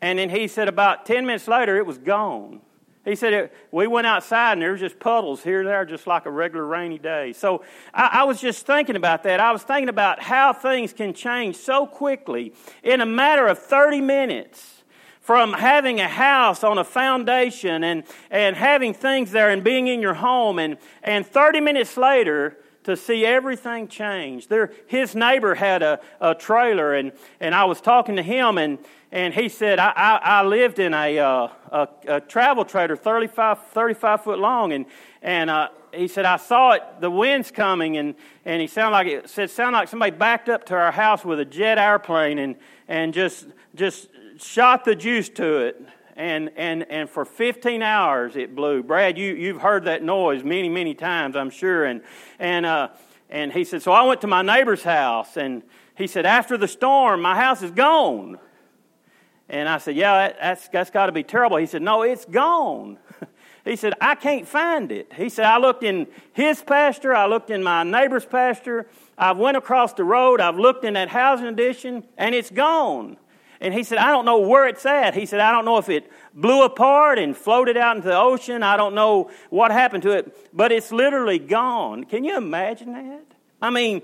and 0.00 0.18
then 0.18 0.30
he 0.30 0.48
said 0.48 0.68
about 0.68 1.06
10 1.06 1.26
minutes 1.26 1.48
later 1.48 1.76
it 1.76 1.86
was 1.86 1.98
gone. 1.98 2.60
He 3.04 3.16
said, 3.16 3.32
it, 3.34 3.54
We 3.70 3.86
went 3.86 4.06
outside 4.06 4.54
and 4.54 4.62
there 4.62 4.72
was 4.72 4.80
just 4.80 4.98
puddles 4.98 5.42
here 5.42 5.60
and 5.60 5.68
there, 5.68 5.84
just 5.84 6.06
like 6.06 6.24
a 6.26 6.30
regular 6.30 6.64
rainy 6.64 6.98
day. 6.98 7.32
So 7.32 7.62
I, 7.92 8.20
I, 8.20 8.24
was 8.24 8.40
just 8.40 8.66
thinking 8.66 8.96
about 8.96 9.22
that. 9.24 9.40
I 9.40 9.52
was 9.52 9.62
thinking 9.62 9.90
about 9.90 10.22
how 10.22 10.52
things 10.52 10.92
can 10.92 11.12
change 11.12 11.56
so 11.56 11.86
quickly 11.86 12.54
in 12.82 13.00
a 13.00 13.06
matter 13.06 13.46
of 13.46 13.58
30 13.58 14.00
minutes. 14.00 14.70
From 15.20 15.54
having 15.54 16.00
a 16.00 16.08
house 16.08 16.62
on 16.62 16.76
a 16.76 16.84
foundation 16.84 17.82
and, 17.82 18.04
and 18.30 18.54
having 18.54 18.92
things 18.92 19.30
there 19.30 19.48
and 19.48 19.64
being 19.64 19.86
in 19.86 20.02
your 20.02 20.12
home, 20.12 20.58
and, 20.58 20.76
and 21.02 21.26
30 21.26 21.60
minutes 21.60 21.96
later, 21.96 22.58
to 22.84 22.96
see 22.96 23.24
everything 23.24 23.88
change. 23.88 24.48
There, 24.48 24.70
his 24.86 25.14
neighbor 25.14 25.54
had 25.54 25.82
a, 25.82 26.00
a 26.20 26.34
trailer, 26.34 26.94
and, 26.94 27.12
and 27.40 27.54
I 27.54 27.64
was 27.64 27.80
talking 27.80 28.16
to 28.16 28.22
him, 28.22 28.58
and, 28.58 28.78
and 29.10 29.34
he 29.34 29.48
said, 29.48 29.78
I, 29.78 29.90
I, 29.90 30.16
I 30.16 30.42
lived 30.44 30.78
in 30.78 30.92
a, 30.94 31.18
uh, 31.18 31.48
a, 31.72 31.88
a, 32.06 32.20
travel 32.20 32.64
trailer 32.64 32.96
35, 32.96 33.66
35 33.68 34.24
foot 34.24 34.38
long, 34.38 34.72
and, 34.72 34.86
and 35.22 35.48
uh, 35.48 35.68
he 35.92 36.08
said, 36.08 36.26
I 36.26 36.36
saw 36.36 36.72
it, 36.72 36.82
the 37.00 37.10
wind's 37.10 37.50
coming, 37.50 37.96
and, 37.96 38.14
and 38.44 38.60
he 38.60 38.66
sounded 38.66 38.92
like 38.92 39.06
it 39.06 39.30
said, 39.30 39.50
sounded 39.50 39.78
like 39.78 39.88
somebody 39.88 40.12
backed 40.12 40.50
up 40.50 40.66
to 40.66 40.74
our 40.74 40.92
house 40.92 41.24
with 41.24 41.40
a 41.40 41.44
jet 41.44 41.78
airplane 41.78 42.38
and, 42.38 42.56
and 42.86 43.14
just, 43.14 43.46
just 43.74 44.08
shot 44.36 44.84
the 44.84 44.94
juice 44.94 45.30
to 45.30 45.58
it. 45.58 45.82
And, 46.16 46.50
and, 46.56 46.84
and 46.90 47.10
for 47.10 47.24
15 47.24 47.82
hours 47.82 48.36
it 48.36 48.54
blew. 48.54 48.82
Brad, 48.82 49.18
you, 49.18 49.34
you've 49.34 49.60
heard 49.60 49.84
that 49.86 50.02
noise 50.02 50.44
many, 50.44 50.68
many 50.68 50.94
times, 50.94 51.34
I'm 51.34 51.50
sure. 51.50 51.84
And, 51.84 52.02
and, 52.38 52.64
uh, 52.64 52.88
and 53.28 53.52
he 53.52 53.64
said, 53.64 53.82
So 53.82 53.92
I 53.92 54.02
went 54.02 54.20
to 54.20 54.28
my 54.28 54.42
neighbor's 54.42 54.84
house, 54.84 55.36
and 55.36 55.62
he 55.96 56.06
said, 56.06 56.24
After 56.24 56.56
the 56.56 56.68
storm, 56.68 57.20
my 57.20 57.34
house 57.34 57.62
is 57.62 57.72
gone. 57.72 58.38
And 59.48 59.68
I 59.68 59.78
said, 59.78 59.96
Yeah, 59.96 60.32
that's, 60.40 60.68
that's 60.68 60.90
got 60.90 61.06
to 61.06 61.12
be 61.12 61.24
terrible. 61.24 61.56
He 61.56 61.66
said, 61.66 61.82
No, 61.82 62.02
it's 62.02 62.24
gone. 62.24 62.98
He 63.64 63.76
said, 63.76 63.94
I 63.98 64.14
can't 64.14 64.46
find 64.46 64.92
it. 64.92 65.10
He 65.14 65.30
said, 65.30 65.46
I 65.46 65.56
looked 65.56 65.82
in 65.82 66.06
his 66.34 66.60
pasture, 66.60 67.14
I 67.14 67.26
looked 67.26 67.48
in 67.48 67.62
my 67.62 67.82
neighbor's 67.82 68.26
pasture, 68.26 68.86
I've 69.16 69.38
went 69.38 69.56
across 69.56 69.94
the 69.94 70.04
road, 70.04 70.38
I've 70.40 70.58
looked 70.58 70.84
in 70.84 70.94
that 70.94 71.08
housing 71.08 71.46
addition, 71.46 72.04
and 72.18 72.34
it's 72.34 72.50
gone. 72.50 73.16
And 73.60 73.72
he 73.72 73.82
said, 73.82 73.98
I 73.98 74.10
don't 74.10 74.24
know 74.24 74.38
where 74.38 74.66
it's 74.66 74.84
at. 74.84 75.14
He 75.14 75.26
said, 75.26 75.40
I 75.40 75.52
don't 75.52 75.64
know 75.64 75.78
if 75.78 75.88
it 75.88 76.10
blew 76.34 76.64
apart 76.64 77.18
and 77.18 77.36
floated 77.36 77.76
out 77.76 77.96
into 77.96 78.08
the 78.08 78.18
ocean. 78.18 78.62
I 78.62 78.76
don't 78.76 78.94
know 78.94 79.30
what 79.50 79.70
happened 79.70 80.02
to 80.02 80.10
it, 80.10 80.36
but 80.52 80.72
it's 80.72 80.92
literally 80.92 81.38
gone. 81.38 82.04
Can 82.04 82.24
you 82.24 82.36
imagine 82.36 82.92
that? 82.92 83.24
I 83.62 83.70
mean, 83.70 84.02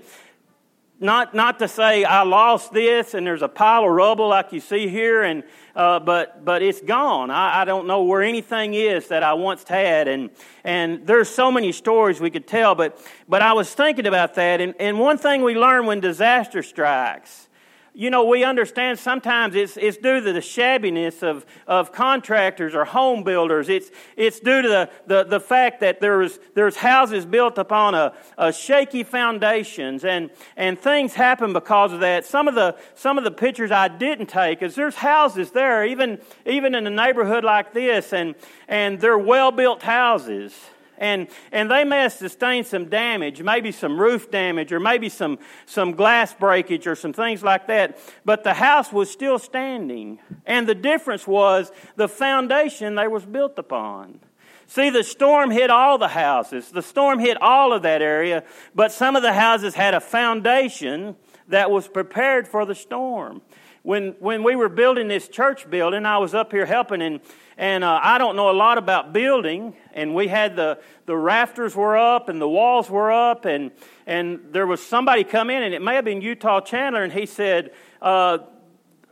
not, 1.01 1.33
not 1.33 1.59
to 1.59 1.67
say 1.67 2.03
I 2.03 2.21
lost 2.23 2.71
this 2.73 3.15
and 3.15 3.25
there's 3.25 3.41
a 3.41 3.47
pile 3.47 3.83
of 3.83 3.89
rubble 3.89 4.29
like 4.29 4.53
you 4.53 4.59
see 4.59 4.87
here, 4.87 5.23
and, 5.23 5.43
uh, 5.75 5.99
but, 5.99 6.45
but 6.45 6.61
it's 6.61 6.79
gone. 6.79 7.31
I, 7.31 7.61
I 7.61 7.65
don't 7.65 7.87
know 7.87 8.03
where 8.03 8.21
anything 8.21 8.75
is 8.75 9.07
that 9.07 9.23
I 9.23 9.33
once 9.33 9.67
had. 9.67 10.07
And, 10.07 10.29
and 10.63 11.05
there's 11.07 11.27
so 11.27 11.51
many 11.51 11.71
stories 11.71 12.21
we 12.21 12.29
could 12.29 12.47
tell, 12.47 12.75
but, 12.75 13.03
but 13.27 13.41
I 13.41 13.53
was 13.53 13.73
thinking 13.73 14.05
about 14.05 14.35
that. 14.35 14.61
And, 14.61 14.75
and 14.79 14.99
one 14.99 15.17
thing 15.17 15.41
we 15.41 15.55
learn 15.55 15.87
when 15.87 15.99
disaster 16.01 16.61
strikes 16.61 17.49
you 17.93 18.09
know, 18.09 18.23
we 18.23 18.45
understand 18.45 18.99
sometimes 18.99 19.53
it's, 19.53 19.75
it's 19.75 19.97
due 19.97 20.21
to 20.21 20.33
the 20.33 20.39
shabbiness 20.39 21.23
of, 21.23 21.45
of 21.67 21.91
contractors 21.91 22.73
or 22.73 22.85
home 22.85 23.23
builders. 23.23 23.67
It's, 23.67 23.91
it's 24.15 24.39
due 24.39 24.61
to 24.61 24.67
the, 24.67 24.89
the, 25.07 25.23
the 25.25 25.39
fact 25.41 25.81
that 25.81 25.99
there's, 25.99 26.39
there's 26.53 26.77
houses 26.77 27.25
built 27.25 27.57
upon 27.57 27.93
a, 27.93 28.13
a 28.37 28.53
shaky 28.53 29.03
foundations 29.03 30.05
and, 30.05 30.29
and 30.55 30.79
things 30.79 31.13
happen 31.13 31.51
because 31.51 31.91
of 31.91 31.99
that. 31.99 32.25
Some 32.25 32.47
of 32.47 32.55
the, 32.55 32.77
some 32.95 33.17
of 33.17 33.25
the 33.25 33.31
pictures 33.31 33.71
I 33.71 33.89
didn't 33.89 34.27
take 34.27 34.61
is 34.61 34.73
there's 34.75 34.95
houses 34.95 35.51
there, 35.51 35.85
even, 35.85 36.19
even 36.45 36.75
in 36.75 36.87
a 36.87 36.91
neighborhood 36.91 37.43
like 37.43 37.73
this, 37.73 38.13
and, 38.13 38.35
and 38.69 39.01
they're 39.01 39.17
well 39.17 39.51
built 39.51 39.83
houses 39.83 40.53
and, 41.01 41.27
and 41.51 41.69
they 41.69 41.83
may 41.83 42.03
have 42.03 42.13
sustained 42.13 42.67
some 42.67 42.85
damage, 42.85 43.41
maybe 43.41 43.71
some 43.71 43.99
roof 43.99 44.29
damage, 44.29 44.71
or 44.71 44.79
maybe 44.79 45.09
some, 45.09 45.39
some 45.65 45.93
glass 45.93 46.31
breakage, 46.31 46.85
or 46.85 46.95
some 46.95 47.11
things 47.11 47.41
like 47.41 47.65
that. 47.67 47.97
But 48.23 48.43
the 48.43 48.53
house 48.53 48.93
was 48.93 49.09
still 49.09 49.39
standing. 49.39 50.19
And 50.45 50.69
the 50.69 50.75
difference 50.75 51.25
was 51.25 51.71
the 51.95 52.07
foundation 52.07 52.93
they 52.93 53.07
was 53.07 53.25
built 53.25 53.57
upon. 53.57 54.19
See, 54.67 54.91
the 54.91 55.03
storm 55.03 55.49
hit 55.49 55.71
all 55.71 55.97
the 55.97 56.07
houses. 56.07 56.69
The 56.69 56.83
storm 56.83 57.17
hit 57.17 57.41
all 57.41 57.73
of 57.73 57.81
that 57.81 58.03
area, 58.03 58.43
but 58.75 58.91
some 58.91 59.15
of 59.15 59.23
the 59.23 59.33
houses 59.33 59.73
had 59.73 59.95
a 59.95 59.99
foundation 59.99 61.15
that 61.47 61.71
was 61.71 61.87
prepared 61.87 62.47
for 62.47 62.63
the 62.63 62.75
storm. 62.75 63.41
When, 63.83 64.11
when 64.19 64.43
we 64.43 64.55
were 64.55 64.69
building 64.69 65.07
this 65.07 65.27
church 65.27 65.67
building, 65.67 66.05
I 66.05 66.19
was 66.19 66.35
up 66.35 66.51
here 66.51 66.67
helping, 66.67 67.01
and 67.01 67.19
and 67.61 67.83
uh, 67.83 67.99
I 68.01 68.17
don't 68.17 68.35
know 68.35 68.49
a 68.49 68.57
lot 68.57 68.79
about 68.79 69.13
building. 69.13 69.75
And 69.93 70.15
we 70.15 70.27
had 70.27 70.55
the, 70.55 70.79
the 71.05 71.15
rafters 71.15 71.75
were 71.75 71.95
up 71.95 72.27
and 72.27 72.41
the 72.41 72.49
walls 72.49 72.89
were 72.89 73.11
up. 73.11 73.45
And, 73.45 73.69
and 74.07 74.39
there 74.51 74.65
was 74.65 74.83
somebody 74.83 75.23
come 75.23 75.51
in, 75.51 75.61
and 75.61 75.71
it 75.71 75.79
may 75.79 75.93
have 75.93 76.03
been 76.03 76.21
Utah 76.21 76.61
Chandler, 76.61 77.03
and 77.03 77.13
he 77.13 77.27
said, 77.27 77.71
uh, 78.01 78.39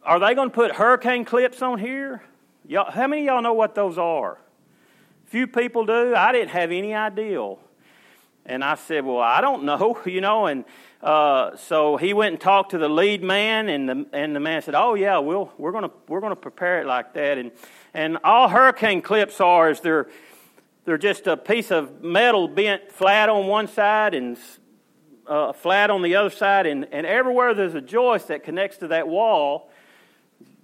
Are 0.02 0.20
they 0.20 0.34
going 0.34 0.50
to 0.50 0.56
put 0.56 0.72
hurricane 0.72 1.26
clips 1.26 1.62
on 1.62 1.78
here? 1.78 2.24
Y'all, 2.68 2.90
how 2.90 3.06
many 3.06 3.22
of 3.22 3.28
y'all 3.28 3.42
know 3.44 3.54
what 3.54 3.76
those 3.76 4.00
are? 4.00 4.40
Few 5.26 5.46
people 5.46 5.86
do. 5.86 6.16
I 6.16 6.32
didn't 6.32 6.50
have 6.50 6.72
any 6.72 6.96
idea. 6.96 7.54
And 8.48 8.64
I 8.64 8.74
said, 8.74 9.06
Well, 9.06 9.20
I 9.20 9.42
don't 9.42 9.64
know, 9.64 10.00
you 10.08 10.22
know. 10.22 10.48
And 10.48 10.66
uh, 11.04 11.56
so 11.56 11.98
he 11.98 12.14
went 12.14 12.34
and 12.34 12.42
talked 12.42 12.72
to 12.72 12.80
the 12.80 12.90
lead 12.90 13.22
man, 13.24 13.70
and 13.70 13.88
the, 13.88 14.06
and 14.12 14.36
the 14.36 14.40
man 14.40 14.64
said, 14.64 14.74
Oh, 14.74 14.96
yeah, 14.96 15.20
we'll, 15.20 15.52
we're 15.60 15.72
going 15.72 15.84
to 15.84 15.92
we're 16.08 16.20
gonna 16.20 16.36
prepare 16.36 16.82
it 16.82 16.88
like 16.88 17.14
that. 17.14 17.38
And 17.38 17.52
and 17.94 18.18
all 18.24 18.50
hurricane 18.50 19.02
clips 19.02 19.42
are 19.42 19.72
is 19.72 19.80
they're, 19.82 20.08
they're 20.86 20.98
just 20.98 21.28
a 21.28 21.38
piece 21.38 21.72
of 21.72 22.04
metal 22.04 22.48
bent 22.48 22.92
flat 22.92 23.30
on 23.30 23.48
one 23.48 23.68
side 23.68 24.14
and 24.14 24.38
uh, 25.28 25.54
flat 25.54 25.90
on 25.90 26.02
the 26.02 26.16
other 26.16 26.30
side. 26.30 26.66
And, 26.66 26.88
and 26.92 27.06
everywhere 27.06 27.54
there's 27.54 27.76
a 27.76 27.82
joist 27.82 28.28
that 28.30 28.44
connects 28.44 28.78
to 28.78 28.88
that 28.90 29.08
wall, 29.08 29.72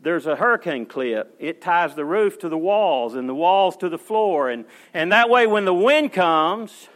there's 0.01 0.27
a 0.27 0.35
hurricane 0.35 0.85
clip. 0.85 1.35
It 1.39 1.61
ties 1.61 1.95
the 1.95 2.05
roof 2.05 2.37
to 2.39 2.49
the 2.49 2.57
walls 2.57 3.15
and 3.15 3.27
the 3.27 3.35
walls 3.35 3.75
to 3.77 3.89
the 3.89 3.97
floor. 3.97 4.49
And, 4.49 4.65
and 4.93 5.11
that 5.11 5.29
way, 5.29 5.47
when 5.47 5.65
the 5.65 5.73
wind 5.73 6.13
comes, 6.13 6.89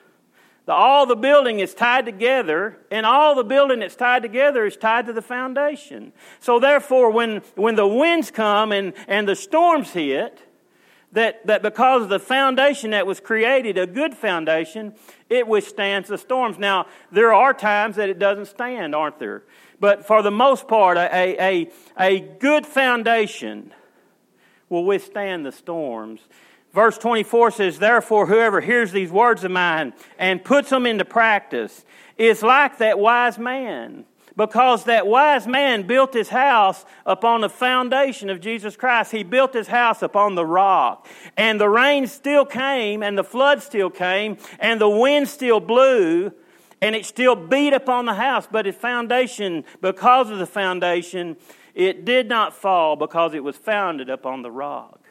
the, 0.69 0.75
all 0.75 1.07
the 1.07 1.15
building 1.15 1.61
is 1.61 1.73
tied 1.73 2.05
together, 2.05 2.77
and 2.91 3.03
all 3.03 3.33
the 3.33 3.43
building 3.43 3.79
that's 3.79 3.95
tied 3.95 4.21
together 4.21 4.67
is 4.67 4.77
tied 4.77 5.07
to 5.07 5.13
the 5.13 5.21
foundation. 5.23 6.13
So, 6.41 6.59
therefore, 6.59 7.09
when, 7.09 7.41
when 7.55 7.73
the 7.73 7.87
winds 7.87 8.29
come 8.29 8.71
and, 8.71 8.93
and 9.07 9.27
the 9.27 9.35
storms 9.35 9.89
hit, 9.89 10.39
that, 11.13 11.47
that 11.47 11.63
because 11.63 12.03
of 12.03 12.09
the 12.09 12.19
foundation 12.19 12.91
that 12.91 13.07
was 13.07 13.19
created, 13.19 13.79
a 13.79 13.87
good 13.87 14.13
foundation, 14.13 14.93
it 15.27 15.47
withstands 15.47 16.07
the 16.07 16.19
storms. 16.19 16.59
Now, 16.59 16.85
there 17.11 17.33
are 17.33 17.51
times 17.51 17.95
that 17.95 18.09
it 18.09 18.19
doesn't 18.19 18.45
stand, 18.45 18.93
aren't 18.93 19.17
there? 19.17 19.41
But 19.79 20.05
for 20.05 20.21
the 20.21 20.29
most 20.29 20.67
part, 20.67 20.97
a, 20.97 21.41
a, 21.41 21.71
a 21.97 22.19
good 22.19 22.67
foundation 22.67 23.73
will 24.69 24.85
withstand 24.85 25.47
the 25.47 25.51
storms. 25.51 26.21
Verse 26.73 26.97
24 26.97 27.51
says, 27.51 27.79
Therefore, 27.79 28.27
whoever 28.27 28.61
hears 28.61 28.91
these 28.91 29.11
words 29.11 29.43
of 29.43 29.51
mine 29.51 29.93
and 30.17 30.43
puts 30.43 30.69
them 30.69 30.85
into 30.85 31.05
practice 31.05 31.83
is 32.17 32.43
like 32.43 32.77
that 32.77 32.99
wise 32.99 33.39
man 33.39 34.05
because 34.39 34.85
that 34.85 35.05
wise 35.05 35.45
man 35.45 35.85
built 35.85 36.13
his 36.13 36.29
house 36.29 36.85
upon 37.05 37.41
the 37.41 37.49
foundation 37.49 38.29
of 38.29 38.39
Jesus 38.39 38.77
Christ. 38.77 39.11
He 39.11 39.23
built 39.23 39.53
his 39.53 39.67
house 39.67 40.01
upon 40.01 40.35
the 40.35 40.45
rock. 40.45 41.07
And 41.35 41.59
the 41.59 41.67
rain 41.67 42.07
still 42.07 42.45
came, 42.45 43.03
and 43.03 43.17
the 43.17 43.23
flood 43.23 43.61
still 43.61 43.89
came, 43.89 44.37
and 44.59 44.79
the 44.79 44.89
wind 44.89 45.27
still 45.27 45.59
blew, 45.59 46.31
and 46.81 46.95
it 46.95 47.05
still 47.05 47.35
beat 47.35 47.73
upon 47.73 48.05
the 48.05 48.13
house. 48.13 48.47
But 48.49 48.65
its 48.65 48.77
foundation, 48.77 49.65
because 49.81 50.29
of 50.29 50.39
the 50.39 50.45
foundation, 50.45 51.35
it 51.75 52.05
did 52.05 52.29
not 52.29 52.53
fall 52.53 52.95
because 52.95 53.33
it 53.33 53.43
was 53.43 53.57
founded 53.57 54.09
upon 54.09 54.41
the 54.41 54.51
rock. 54.51 55.01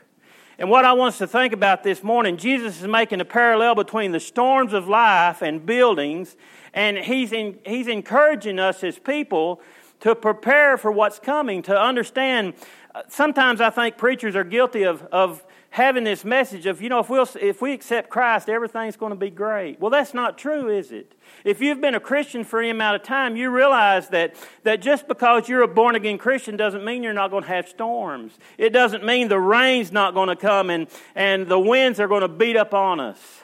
And 0.60 0.68
what 0.68 0.84
I 0.84 0.92
want 0.92 1.14
us 1.14 1.18
to 1.18 1.28
think 1.28 1.52
about 1.52 1.84
this 1.84 2.02
morning, 2.02 2.36
Jesus 2.36 2.80
is 2.80 2.88
making 2.88 3.20
a 3.20 3.24
parallel 3.24 3.76
between 3.76 4.10
the 4.10 4.18
storms 4.18 4.72
of 4.72 4.88
life 4.88 5.40
and 5.40 5.64
buildings 5.64 6.34
and 6.74 6.98
he's, 6.98 7.32
in, 7.32 7.60
he's 7.64 7.86
encouraging 7.86 8.58
us 8.58 8.82
as 8.82 8.98
people 8.98 9.60
to 10.00 10.16
prepare 10.16 10.76
for 10.76 10.90
what's 10.90 11.20
coming, 11.20 11.62
to 11.62 11.80
understand. 11.80 12.54
Uh, 12.92 13.02
sometimes 13.08 13.60
I 13.60 13.70
think 13.70 13.96
preachers 13.96 14.34
are 14.34 14.42
guilty 14.42 14.82
of, 14.82 15.02
of 15.12 15.44
having 15.70 16.04
this 16.04 16.24
message 16.24 16.66
of, 16.66 16.80
you 16.80 16.88
know, 16.88 17.00
if, 17.00 17.10
we'll, 17.10 17.28
if 17.40 17.60
we 17.60 17.72
accept 17.72 18.08
Christ, 18.08 18.48
everything's 18.48 18.96
going 18.96 19.10
to 19.10 19.18
be 19.18 19.30
great. 19.30 19.78
Well, 19.80 19.90
that's 19.90 20.14
not 20.14 20.38
true, 20.38 20.68
is 20.68 20.92
it? 20.92 21.14
If 21.44 21.60
you've 21.60 21.80
been 21.80 21.94
a 21.94 22.00
Christian 22.00 22.42
for 22.44 22.58
any 22.58 22.70
amount 22.70 22.96
of 22.96 23.02
time, 23.02 23.36
you 23.36 23.50
realize 23.50 24.08
that, 24.08 24.34
that 24.62 24.80
just 24.80 25.06
because 25.06 25.48
you're 25.48 25.62
a 25.62 25.68
born 25.68 25.94
again 25.94 26.18
Christian 26.18 26.56
doesn't 26.56 26.84
mean 26.84 27.02
you're 27.02 27.12
not 27.12 27.30
going 27.30 27.42
to 27.42 27.48
have 27.48 27.68
storms. 27.68 28.38
It 28.56 28.70
doesn't 28.70 29.04
mean 29.04 29.28
the 29.28 29.38
rain's 29.38 29.92
not 29.92 30.14
going 30.14 30.28
to 30.28 30.36
come 30.36 30.70
and, 30.70 30.88
and 31.14 31.46
the 31.46 31.60
winds 31.60 32.00
are 32.00 32.08
going 32.08 32.22
to 32.22 32.28
beat 32.28 32.56
up 32.56 32.72
on 32.72 32.98
us. 32.98 33.42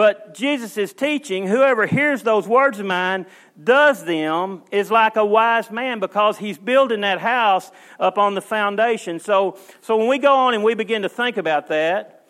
But 0.00 0.32
Jesus 0.32 0.78
is 0.78 0.94
teaching 0.94 1.46
whoever 1.46 1.84
hears 1.84 2.22
those 2.22 2.48
words 2.48 2.78
of 2.78 2.86
mine, 2.86 3.26
does 3.62 4.02
them, 4.02 4.62
is 4.72 4.90
like 4.90 5.16
a 5.16 5.26
wise 5.26 5.70
man 5.70 6.00
because 6.00 6.38
he's 6.38 6.56
building 6.56 7.02
that 7.02 7.18
house 7.18 7.70
up 7.98 8.16
on 8.16 8.34
the 8.34 8.40
foundation. 8.40 9.20
So, 9.20 9.58
so 9.82 9.98
when 9.98 10.08
we 10.08 10.16
go 10.16 10.34
on 10.34 10.54
and 10.54 10.64
we 10.64 10.72
begin 10.72 11.02
to 11.02 11.10
think 11.10 11.36
about 11.36 11.68
that, 11.68 12.26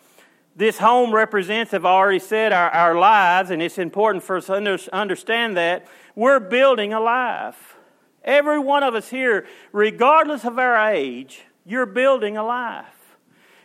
this 0.53 0.79
home 0.79 1.15
represents, 1.15 1.73
I've 1.73 1.85
already 1.85 2.19
said, 2.19 2.51
our, 2.51 2.69
our 2.71 2.95
lives, 2.99 3.51
and 3.51 3.61
it's 3.61 3.77
important 3.77 4.25
for 4.25 4.35
us 4.35 4.47
to 4.47 4.89
understand 4.91 5.55
that. 5.55 5.87
We're 6.13 6.41
building 6.41 6.91
a 6.91 6.99
life. 6.99 7.77
Every 8.21 8.59
one 8.59 8.83
of 8.83 8.95
us 8.95 9.07
here, 9.07 9.47
regardless 9.71 10.43
of 10.43 10.59
our 10.59 10.91
age, 10.91 11.43
you're 11.65 11.85
building 11.85 12.35
a 12.35 12.43
life. 12.43 13.00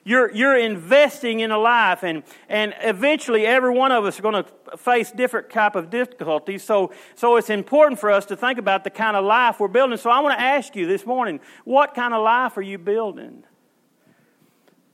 You're, 0.06 0.32
you're 0.32 0.56
investing 0.56 1.40
in 1.40 1.50
a 1.50 1.58
life, 1.58 2.04
and, 2.04 2.22
and 2.48 2.72
eventually 2.80 3.44
every 3.44 3.72
one 3.72 3.90
of 3.90 4.04
us 4.04 4.20
are 4.20 4.22
going 4.22 4.44
to 4.44 4.76
face 4.76 5.10
different 5.10 5.50
type 5.50 5.74
of 5.74 5.90
difficulties. 5.90 6.62
So, 6.62 6.92
so 7.16 7.34
it's 7.34 7.50
important 7.50 7.98
for 7.98 8.12
us 8.12 8.24
to 8.26 8.36
think 8.36 8.60
about 8.60 8.84
the 8.84 8.90
kind 8.90 9.16
of 9.16 9.24
life 9.24 9.58
we're 9.58 9.66
building. 9.66 9.98
So 9.98 10.08
I 10.08 10.20
want 10.20 10.38
to 10.38 10.40
ask 10.40 10.76
you 10.76 10.86
this 10.86 11.04
morning, 11.04 11.40
what 11.64 11.92
kind 11.94 12.14
of 12.14 12.22
life 12.22 12.56
are 12.56 12.62
you 12.62 12.78
building? 12.78 13.42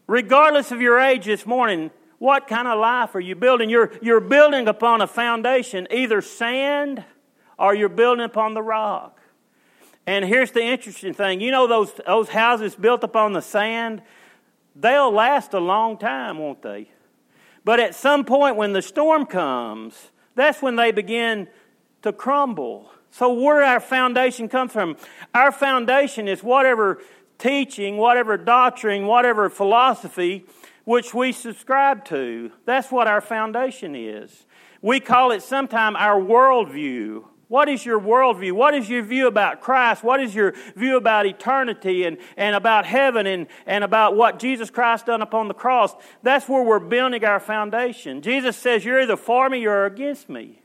Regardless 0.07 0.73
of 0.73 0.81
your 0.81 0.99
age 0.99 1.27
this 1.27 1.45
morning, 1.45 1.91
what 2.19 2.49
kind 2.49 2.67
of 2.67 2.79
life 2.79 3.15
are 3.15 3.21
you 3.21 3.35
building? 3.35 3.69
You're, 3.69 3.93
you're 4.01 4.19
building 4.19 4.67
upon 4.67 5.03
a 5.03 5.07
foundation, 5.07 5.89
either 5.91 6.23
sand 6.23 7.05
or 7.59 7.75
you're 7.75 7.91
building 7.91 8.25
upon 8.25 8.55
the 8.55 8.63
rock. 8.63 9.21
And 10.07 10.25
here's 10.25 10.53
the 10.53 10.63
interesting 10.63 11.13
thing 11.13 11.43
you 11.43 11.51
know 11.51 11.67
those, 11.67 11.93
those 12.07 12.31
houses 12.31 12.75
built 12.75 13.05
upon 13.05 13.35
the 13.35 13.43
sand? 13.43 14.01
They'll 14.75 15.13
last 15.13 15.55
a 15.55 15.61
long 15.61 15.99
time, 15.99 16.39
won't 16.39 16.63
they? 16.63 16.89
But 17.65 17.81
at 17.81 17.95
some 17.95 18.25
point 18.25 18.57
when 18.57 18.73
the 18.73 18.83
storm 18.83 19.27
comes, 19.27 20.11
that's 20.35 20.63
when 20.63 20.77
they 20.77 20.93
begin 20.93 21.49
to 22.03 22.13
crumble. 22.13 22.91
So, 23.11 23.33
where 23.33 23.63
our 23.63 23.81
foundation 23.81 24.49
comes 24.49 24.73
from? 24.73 24.97
Our 25.35 25.53
foundation 25.53 26.29
is 26.29 26.43
whatever 26.43 27.01
teaching, 27.39 27.99
whatever 27.99 28.37
doctrine, 28.37 29.07
whatever 29.07 29.51
philosophy 29.51 30.47
which 30.85 31.15
we 31.15 31.33
subscribe 31.33 32.05
to. 32.07 32.51
That's 32.65 32.91
what 32.91 33.07
our 33.07 33.21
foundation 33.21 33.95
is. 33.95 34.47
We 34.81 35.01
call 35.01 35.31
it 35.31 35.43
sometimes 35.43 35.97
our 35.99 36.21
worldview 36.21 37.25
what 37.53 37.69
is 37.69 37.85
your 37.85 38.01
worldview? 38.01 38.53
What 38.53 38.73
is 38.73 38.89
your 38.89 39.03
view 39.03 39.27
about 39.27 39.61
Christ? 39.61 40.03
What 40.03 40.23
is 40.23 40.35
your 40.35 40.55
view 40.75 40.97
about 40.97 41.27
eternity 41.27 42.05
and, 42.05 42.17
and 42.39 42.57
about 42.57 42.87
heaven 42.87 43.27
and, 43.27 43.47
and 43.67 43.85
about 43.85 44.17
what 44.17 44.39
Jesus 44.39 44.71
Christ 44.71 45.05
done 45.05 45.21
upon 45.21 45.49
the 45.49 45.55
cross? 45.55 45.95
That's 46.23 46.49
where 46.49 46.63
we're 46.63 46.79
building 46.79 47.23
our 47.27 47.39
foundation. 47.39 48.23
Jesus 48.23 48.57
says, 48.57 48.87
You're 48.87 49.03
either 49.03 49.19
for 49.19 49.51
me 49.51 49.67
or 49.67 49.85
against 49.85 50.31
me. 50.31 50.63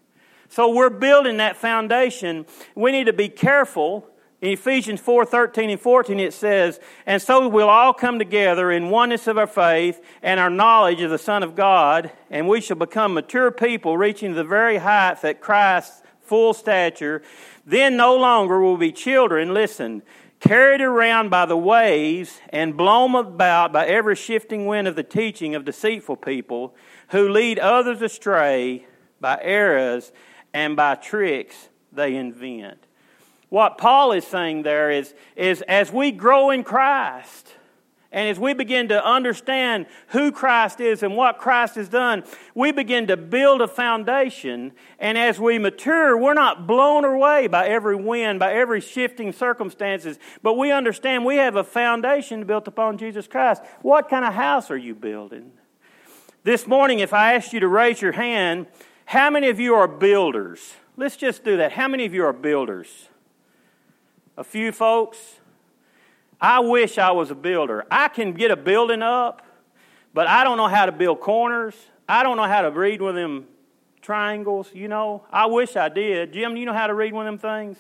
So 0.48 0.74
we're 0.74 0.90
building 0.90 1.36
that 1.38 1.58
foundation. 1.58 2.46
We 2.74 2.94
need 2.94 3.08
to 3.08 3.14
be 3.14 3.28
careful. 3.28 4.08
In 4.40 4.52
Ephesians 4.52 5.02
4 5.02 5.26
13 5.26 5.70
and 5.70 5.82
14, 5.82 6.22
it 6.22 6.34
says, 6.34 6.80
And 7.06 7.22
so 7.22 7.50
we'll 7.50 7.68
all 7.68 7.94
come 7.94 8.18
together 8.18 8.72
in 8.72 8.90
oneness 8.90 9.28
of 9.28 9.38
our 9.38 9.46
faith 9.46 10.02
and 10.22 10.40
our 10.40 10.50
knowledge 10.50 11.02
of 11.02 11.10
the 11.10 11.18
Son 11.18 11.44
of 11.44 11.54
God, 11.54 12.14
and 12.30 12.48
we 12.48 12.62
shall 12.62 12.78
become 12.78 13.14
mature 13.14 13.52
people, 13.52 13.98
reaching 13.98 14.36
the 14.36 14.46
very 14.46 14.78
height 14.78 15.22
that 15.24 15.42
Christ 15.42 16.04
full 16.28 16.54
stature, 16.54 17.22
then 17.66 17.98
no 17.98 18.16
longer 18.16 18.60
will 18.60 18.78
be 18.78 18.92
children, 18.92 19.54
listen, 19.54 20.04
carried 20.40 20.82
around 20.82 21.30
by 21.30 21.46
the 21.46 21.58
waves 21.58 22.40
and 22.50 22.78
blown 22.78 23.16
about 23.16 23.74
by 23.74 23.86
every 23.88 24.16
shifting 24.16 24.66
wind 24.66 24.88
of 24.88 24.96
the 24.96 25.04
teaching 25.04 25.56
of 25.56 25.66
deceitful 25.66 26.18
people 26.18 26.76
who 27.10 27.30
lead 27.30 27.58
others 27.58 28.02
astray 28.02 28.86
by 29.20 29.40
errors 29.42 30.12
and 30.54 30.76
by 30.76 30.96
tricks 30.96 31.70
they 31.92 32.16
invent. 32.16 32.78
What 33.50 33.78
Paul 33.78 34.12
is 34.12 34.28
saying 34.28 34.64
there 34.64 34.92
is, 34.92 35.14
is 35.36 35.62
as 35.64 35.92
we 35.92 36.12
grow 36.12 36.52
in 36.52 36.64
Christ, 36.64 37.54
and 38.18 38.28
as 38.28 38.40
we 38.40 38.56
begin 38.56 38.88
to 38.88 39.06
understand 39.06 39.86
who 40.08 40.32
Christ 40.32 40.82
is 40.82 41.04
and 41.04 41.16
what 41.16 41.38
Christ 41.38 41.76
has 41.76 41.88
done, 41.88 42.24
we 42.56 42.72
begin 42.72 43.06
to 43.06 43.16
build 43.16 43.62
a 43.62 43.68
foundation. 43.68 44.72
And 44.98 45.20
as 45.20 45.40
we 45.40 45.60
mature, 45.60 46.18
we're 46.18 46.34
not 46.34 46.66
blown 46.66 47.06
away 47.06 47.46
by 47.46 47.68
every 47.68 47.96
wind, 47.96 48.40
by 48.40 48.54
every 48.54 48.82
shifting 48.82 49.32
circumstances, 49.32 50.18
but 50.42 50.56
we 50.56 50.72
understand 50.72 51.26
we 51.26 51.36
have 51.36 51.58
a 51.58 51.64
foundation 51.64 52.46
built 52.46 52.68
upon 52.68 52.98
Jesus 52.98 53.28
Christ. 53.28 53.62
What 53.84 54.10
kind 54.10 54.26
of 54.26 54.34
house 54.34 54.72
are 54.72 54.78
you 54.78 54.96
building? 54.96 55.52
This 56.44 56.66
morning, 56.66 56.98
if 56.98 57.14
I 57.14 57.36
asked 57.36 57.54
you 57.54 57.60
to 57.60 57.68
raise 57.68 58.02
your 58.02 58.14
hand, 58.14 58.66
how 59.06 59.30
many 59.30 59.50
of 59.50 59.60
you 59.60 59.76
are 59.76 59.88
builders? 59.88 60.74
Let's 60.96 61.18
just 61.18 61.44
do 61.44 61.58
that. 61.58 61.74
How 61.74 61.88
many 61.88 62.06
of 62.06 62.16
you 62.16 62.26
are 62.26 62.34
builders? 62.34 63.10
A 64.38 64.44
few 64.44 64.72
folks? 64.72 65.37
I 66.40 66.60
wish 66.60 66.98
I 66.98 67.12
was 67.12 67.32
a 67.32 67.36
builder. 67.36 67.86
I 67.90 68.08
can 68.10 68.34
get 68.34 68.52
a 68.52 68.56
building 68.56 69.02
up, 69.02 69.42
but 70.14 70.28
I 70.28 70.44
don't 70.44 70.58
know 70.58 70.68
how 70.68 70.86
to 70.86 70.92
build 70.92 71.20
corners. 71.20 71.76
I 72.08 72.24
don't 72.24 72.38
know 72.38 72.44
how 72.44 72.62
to 72.62 72.72
read 72.72 73.02
with 73.02 73.16
them 73.16 73.48
triangles, 74.02 74.70
you 74.74 74.88
know. 74.88 75.24
I 75.32 75.48
wish 75.48 75.76
I 75.76 75.90
did. 75.90 76.34
Jim, 76.34 76.56
you 76.56 76.66
know 76.66 76.74
how 76.74 76.88
to 76.88 76.94
read 76.94 77.14
one 77.14 77.28
of 77.28 77.40
them 77.40 77.52
things? 77.52 77.78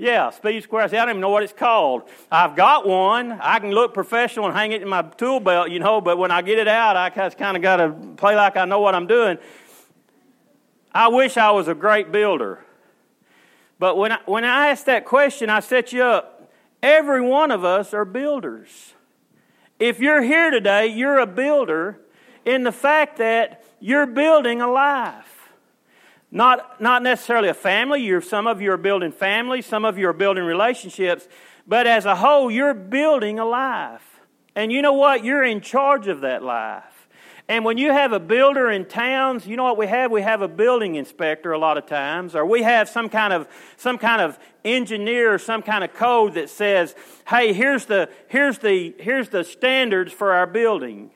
Yeah, 0.00 0.30
speed 0.30 0.62
square. 0.62 0.88
See, 0.88 0.96
I 0.96 1.00
don't 1.00 1.10
even 1.10 1.20
know 1.20 1.28
what 1.28 1.42
it's 1.42 1.52
called. 1.52 2.08
I've 2.30 2.54
got 2.54 2.86
one. 2.86 3.32
I 3.32 3.58
can 3.58 3.72
look 3.72 3.92
professional 3.92 4.46
and 4.46 4.54
hang 4.56 4.70
it 4.70 4.80
in 4.80 4.88
my 4.88 5.02
tool 5.02 5.40
belt, 5.40 5.70
you 5.70 5.80
know, 5.80 6.00
but 6.00 6.16
when 6.16 6.30
I 6.30 6.40
get 6.40 6.60
it 6.60 6.68
out, 6.68 6.96
I 6.96 7.10
just 7.10 7.36
kind 7.36 7.56
of 7.56 7.62
got 7.62 7.76
to 7.76 7.90
play 8.16 8.36
like 8.36 8.56
I 8.56 8.64
know 8.64 8.80
what 8.80 8.94
I'm 8.94 9.08
doing. 9.08 9.38
I 10.94 11.08
wish 11.08 11.36
I 11.36 11.50
was 11.50 11.66
a 11.66 11.74
great 11.74 12.12
builder. 12.12 12.60
But 13.80 13.96
when 13.96 14.12
I, 14.12 14.18
when 14.24 14.44
I 14.44 14.68
asked 14.68 14.86
that 14.86 15.04
question, 15.04 15.50
I 15.50 15.58
set 15.60 15.92
you 15.92 16.04
up 16.04 16.37
Every 16.82 17.20
one 17.20 17.50
of 17.50 17.64
us 17.64 17.92
are 17.92 18.04
builders. 18.04 18.94
If 19.78 20.00
you're 20.00 20.22
here 20.22 20.50
today, 20.50 20.86
you're 20.88 21.18
a 21.18 21.26
builder 21.26 22.00
in 22.44 22.64
the 22.64 22.72
fact 22.72 23.18
that 23.18 23.64
you're 23.80 24.06
building 24.06 24.60
a 24.60 24.70
life. 24.70 25.50
Not, 26.30 26.80
not 26.80 27.02
necessarily 27.02 27.48
a 27.48 27.54
family. 27.54 28.02
You're, 28.02 28.20
some 28.20 28.46
of 28.46 28.60
you 28.60 28.72
are 28.72 28.76
building 28.76 29.12
families, 29.12 29.66
some 29.66 29.84
of 29.84 29.98
you 29.98 30.08
are 30.08 30.12
building 30.12 30.44
relationships, 30.44 31.26
but 31.66 31.86
as 31.86 32.04
a 32.06 32.16
whole, 32.16 32.50
you're 32.50 32.74
building 32.74 33.38
a 33.38 33.44
life. 33.44 34.20
And 34.54 34.72
you 34.72 34.82
know 34.82 34.92
what? 34.92 35.24
You're 35.24 35.44
in 35.44 35.60
charge 35.60 36.08
of 36.08 36.20
that 36.22 36.42
life. 36.42 36.97
And 37.48 37.64
when 37.64 37.78
you 37.78 37.90
have 37.92 38.12
a 38.12 38.20
builder 38.20 38.70
in 38.70 38.84
towns, 38.84 39.46
you 39.46 39.56
know 39.56 39.64
what 39.64 39.78
we 39.78 39.86
have? 39.86 40.10
We 40.10 40.20
have 40.20 40.42
a 40.42 40.48
building 40.48 40.96
inspector 40.96 41.52
a 41.52 41.58
lot 41.58 41.78
of 41.78 41.86
times, 41.86 42.34
or 42.34 42.44
we 42.44 42.62
have 42.62 42.90
some 42.90 43.08
kind 43.08 43.32
of 43.32 43.48
some 43.78 43.96
kind 43.96 44.20
of 44.20 44.38
engineer 44.66 45.32
or 45.32 45.38
some 45.38 45.62
kind 45.62 45.82
of 45.82 45.94
code 45.94 46.34
that 46.34 46.50
says, 46.50 46.94
"Hey, 47.26 47.54
here's 47.54 47.86
the 47.86 48.10
here's 48.26 48.58
the 48.58 48.94
here's 48.98 49.30
the 49.30 49.44
standards 49.44 50.12
for 50.12 50.32
our 50.32 50.46
building." 50.46 51.10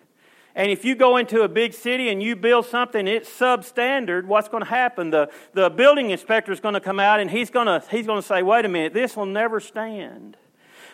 And 0.55 0.71
if 0.71 0.85
you 0.85 0.95
go 0.95 1.17
into 1.17 1.43
a 1.43 1.49
big 1.49 1.73
city 1.73 2.11
and 2.11 2.23
you 2.23 2.37
build 2.37 2.67
something, 2.67 3.07
it's 3.07 3.29
substandard, 3.31 4.25
what's 4.27 4.49
going 4.49 4.63
to 4.63 4.69
happen? 4.69 5.09
The, 5.09 5.31
the 5.55 5.71
building 5.71 6.11
inspector 6.11 6.53
is 6.53 6.61
going 6.61 6.75
to 6.75 6.81
come 6.81 7.01
out 7.01 7.21
and 7.21 7.31
he's 7.31 7.49
going 7.49 7.69
to, 7.69 7.83
he's 7.91 8.07
going 8.07 8.21
to 8.21 8.27
say, 8.27 8.43
wait 8.43 8.67
a 8.67 8.69
minute, 8.69 8.93
this 8.93 9.17
will 9.17 9.25
never 9.25 9.61
stand. 9.61 10.37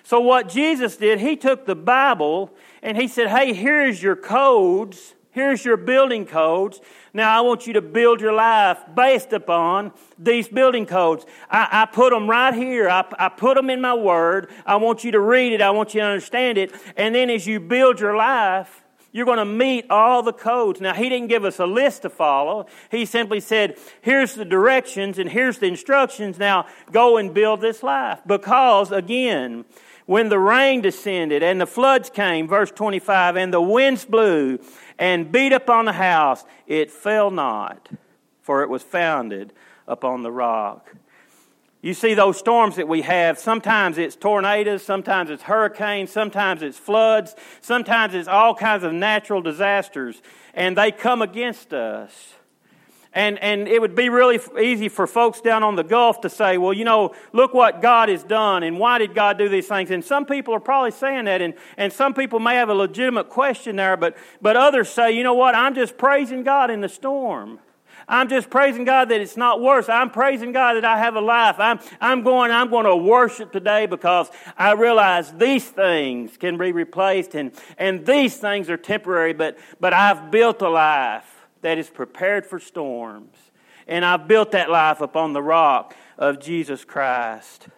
So, 0.04 0.20
what 0.20 0.48
Jesus 0.48 0.96
did, 0.96 1.18
he 1.18 1.36
took 1.36 1.66
the 1.66 1.74
Bible 1.74 2.54
and 2.82 2.96
he 2.96 3.08
said, 3.08 3.28
hey, 3.28 3.52
here's 3.52 4.00
your 4.00 4.14
codes. 4.14 5.14
Here's 5.30 5.64
your 5.64 5.76
building 5.76 6.26
codes. 6.26 6.80
Now, 7.12 7.36
I 7.36 7.42
want 7.42 7.66
you 7.66 7.74
to 7.74 7.82
build 7.82 8.20
your 8.20 8.32
life 8.32 8.78
based 8.94 9.32
upon 9.32 9.92
these 10.18 10.48
building 10.48 10.86
codes. 10.86 11.26
I, 11.50 11.68
I 11.82 11.84
put 11.86 12.10
them 12.10 12.28
right 12.28 12.54
here. 12.54 12.88
I, 12.88 13.04
I 13.18 13.28
put 13.28 13.56
them 13.56 13.70
in 13.70 13.80
my 13.80 13.94
word. 13.94 14.50
I 14.64 14.76
want 14.76 15.04
you 15.04 15.12
to 15.12 15.20
read 15.20 15.52
it. 15.52 15.60
I 15.60 15.70
want 15.70 15.94
you 15.94 16.00
to 16.00 16.06
understand 16.06 16.58
it. 16.58 16.72
And 16.96 17.14
then 17.14 17.30
as 17.30 17.46
you 17.46 17.60
build 17.60 18.00
your 18.00 18.16
life, 18.16 18.82
you're 19.10 19.26
going 19.26 19.38
to 19.38 19.44
meet 19.44 19.90
all 19.90 20.22
the 20.22 20.32
codes. 20.32 20.80
Now, 20.80 20.94
he 20.94 21.08
didn't 21.08 21.28
give 21.28 21.44
us 21.44 21.58
a 21.58 21.66
list 21.66 22.02
to 22.02 22.10
follow. 22.10 22.66
He 22.90 23.04
simply 23.04 23.40
said, 23.40 23.78
here's 24.02 24.34
the 24.34 24.44
directions 24.44 25.18
and 25.18 25.30
here's 25.30 25.58
the 25.58 25.66
instructions. 25.66 26.38
Now, 26.38 26.66
go 26.92 27.16
and 27.16 27.32
build 27.32 27.60
this 27.60 27.82
life. 27.82 28.20
Because, 28.26 28.92
again, 28.92 29.64
when 30.08 30.30
the 30.30 30.38
rain 30.38 30.80
descended 30.80 31.42
and 31.42 31.60
the 31.60 31.66
floods 31.66 32.08
came, 32.08 32.48
verse 32.48 32.70
25, 32.70 33.36
and 33.36 33.52
the 33.52 33.60
winds 33.60 34.06
blew 34.06 34.58
and 34.98 35.30
beat 35.30 35.52
upon 35.52 35.84
the 35.84 35.92
house, 35.92 36.46
it 36.66 36.90
fell 36.90 37.30
not, 37.30 37.90
for 38.40 38.62
it 38.62 38.70
was 38.70 38.82
founded 38.82 39.52
upon 39.86 40.22
the 40.22 40.32
rock. 40.32 40.94
You 41.82 41.92
see 41.92 42.14
those 42.14 42.38
storms 42.38 42.76
that 42.76 42.88
we 42.88 43.02
have, 43.02 43.38
sometimes 43.38 43.98
it's 43.98 44.16
tornadoes, 44.16 44.82
sometimes 44.82 45.28
it's 45.28 45.42
hurricanes, 45.42 46.10
sometimes 46.10 46.62
it's 46.62 46.78
floods, 46.78 47.36
sometimes 47.60 48.14
it's 48.14 48.28
all 48.28 48.54
kinds 48.54 48.84
of 48.84 48.94
natural 48.94 49.42
disasters, 49.42 50.22
and 50.54 50.74
they 50.74 50.90
come 50.90 51.20
against 51.20 51.74
us. 51.74 52.32
And, 53.18 53.36
and 53.40 53.66
it 53.66 53.80
would 53.80 53.96
be 53.96 54.10
really 54.10 54.38
easy 54.62 54.88
for 54.88 55.04
folks 55.08 55.40
down 55.40 55.64
on 55.64 55.74
the 55.74 55.82
Gulf 55.82 56.20
to 56.20 56.30
say, 56.30 56.56
well, 56.56 56.72
you 56.72 56.84
know, 56.84 57.16
look 57.32 57.52
what 57.52 57.82
God 57.82 58.08
has 58.10 58.22
done, 58.22 58.62
and 58.62 58.78
why 58.78 58.98
did 58.98 59.12
God 59.12 59.38
do 59.38 59.48
these 59.48 59.66
things? 59.66 59.90
And 59.90 60.04
some 60.04 60.24
people 60.24 60.54
are 60.54 60.60
probably 60.60 60.92
saying 60.92 61.24
that, 61.24 61.42
and, 61.42 61.54
and 61.76 61.92
some 61.92 62.14
people 62.14 62.38
may 62.38 62.54
have 62.54 62.68
a 62.68 62.74
legitimate 62.74 63.28
question 63.28 63.74
there, 63.74 63.96
but, 63.96 64.16
but 64.40 64.56
others 64.56 64.88
say, 64.88 65.10
you 65.10 65.24
know 65.24 65.34
what, 65.34 65.56
I'm 65.56 65.74
just 65.74 65.98
praising 65.98 66.44
God 66.44 66.70
in 66.70 66.80
the 66.80 66.88
storm. 66.88 67.58
I'm 68.06 68.28
just 68.28 68.50
praising 68.50 68.84
God 68.84 69.08
that 69.08 69.20
it's 69.20 69.36
not 69.36 69.60
worse. 69.60 69.88
I'm 69.88 70.10
praising 70.10 70.52
God 70.52 70.74
that 70.74 70.84
I 70.84 70.98
have 70.98 71.16
a 71.16 71.20
life. 71.20 71.56
I'm, 71.58 71.80
I'm 72.00 72.22
going, 72.22 72.52
I'm 72.52 72.70
going 72.70 72.86
to 72.86 72.94
worship 72.94 73.50
today 73.50 73.86
because 73.86 74.30
I 74.56 74.74
realize 74.74 75.32
these 75.32 75.68
things 75.68 76.36
can 76.36 76.56
be 76.56 76.70
replaced 76.70 77.34
and, 77.34 77.50
and 77.78 78.06
these 78.06 78.36
things 78.36 78.70
are 78.70 78.76
temporary, 78.76 79.32
but, 79.32 79.58
but 79.80 79.92
I've 79.92 80.30
built 80.30 80.62
a 80.62 80.68
life 80.68 81.37
that 81.62 81.78
is 81.78 81.90
prepared 81.90 82.46
for 82.46 82.58
storms. 82.58 83.36
And 83.86 84.04
I've 84.04 84.28
built 84.28 84.52
that 84.52 84.70
life 84.70 85.00
upon 85.00 85.32
the 85.32 85.42
rock 85.42 85.94
of 86.18 86.40
Jesus 86.40 86.84
Christ. 86.84 87.68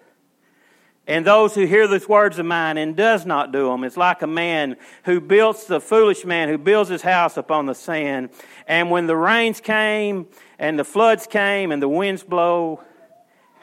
And 1.06 1.26
those 1.26 1.54
who 1.54 1.66
hear 1.66 1.88
these 1.88 2.08
words 2.08 2.38
of 2.38 2.46
mine 2.46 2.78
and 2.78 2.94
does 2.94 3.26
not 3.26 3.52
do 3.52 3.68
them 3.68 3.82
is 3.82 3.96
like 3.96 4.22
a 4.22 4.28
man 4.28 4.76
who 5.04 5.20
builds 5.20 5.66
the 5.66 5.80
foolish 5.80 6.24
man 6.24 6.48
who 6.48 6.58
builds 6.58 6.88
his 6.90 7.02
house 7.02 7.36
upon 7.36 7.66
the 7.66 7.74
sand. 7.74 8.30
And 8.68 8.90
when 8.90 9.06
the 9.06 9.16
rains 9.16 9.60
came 9.60 10.28
and 10.58 10.78
the 10.78 10.84
floods 10.84 11.26
came 11.26 11.72
and 11.72 11.82
the 11.82 11.88
winds 11.88 12.22
blow, 12.22 12.84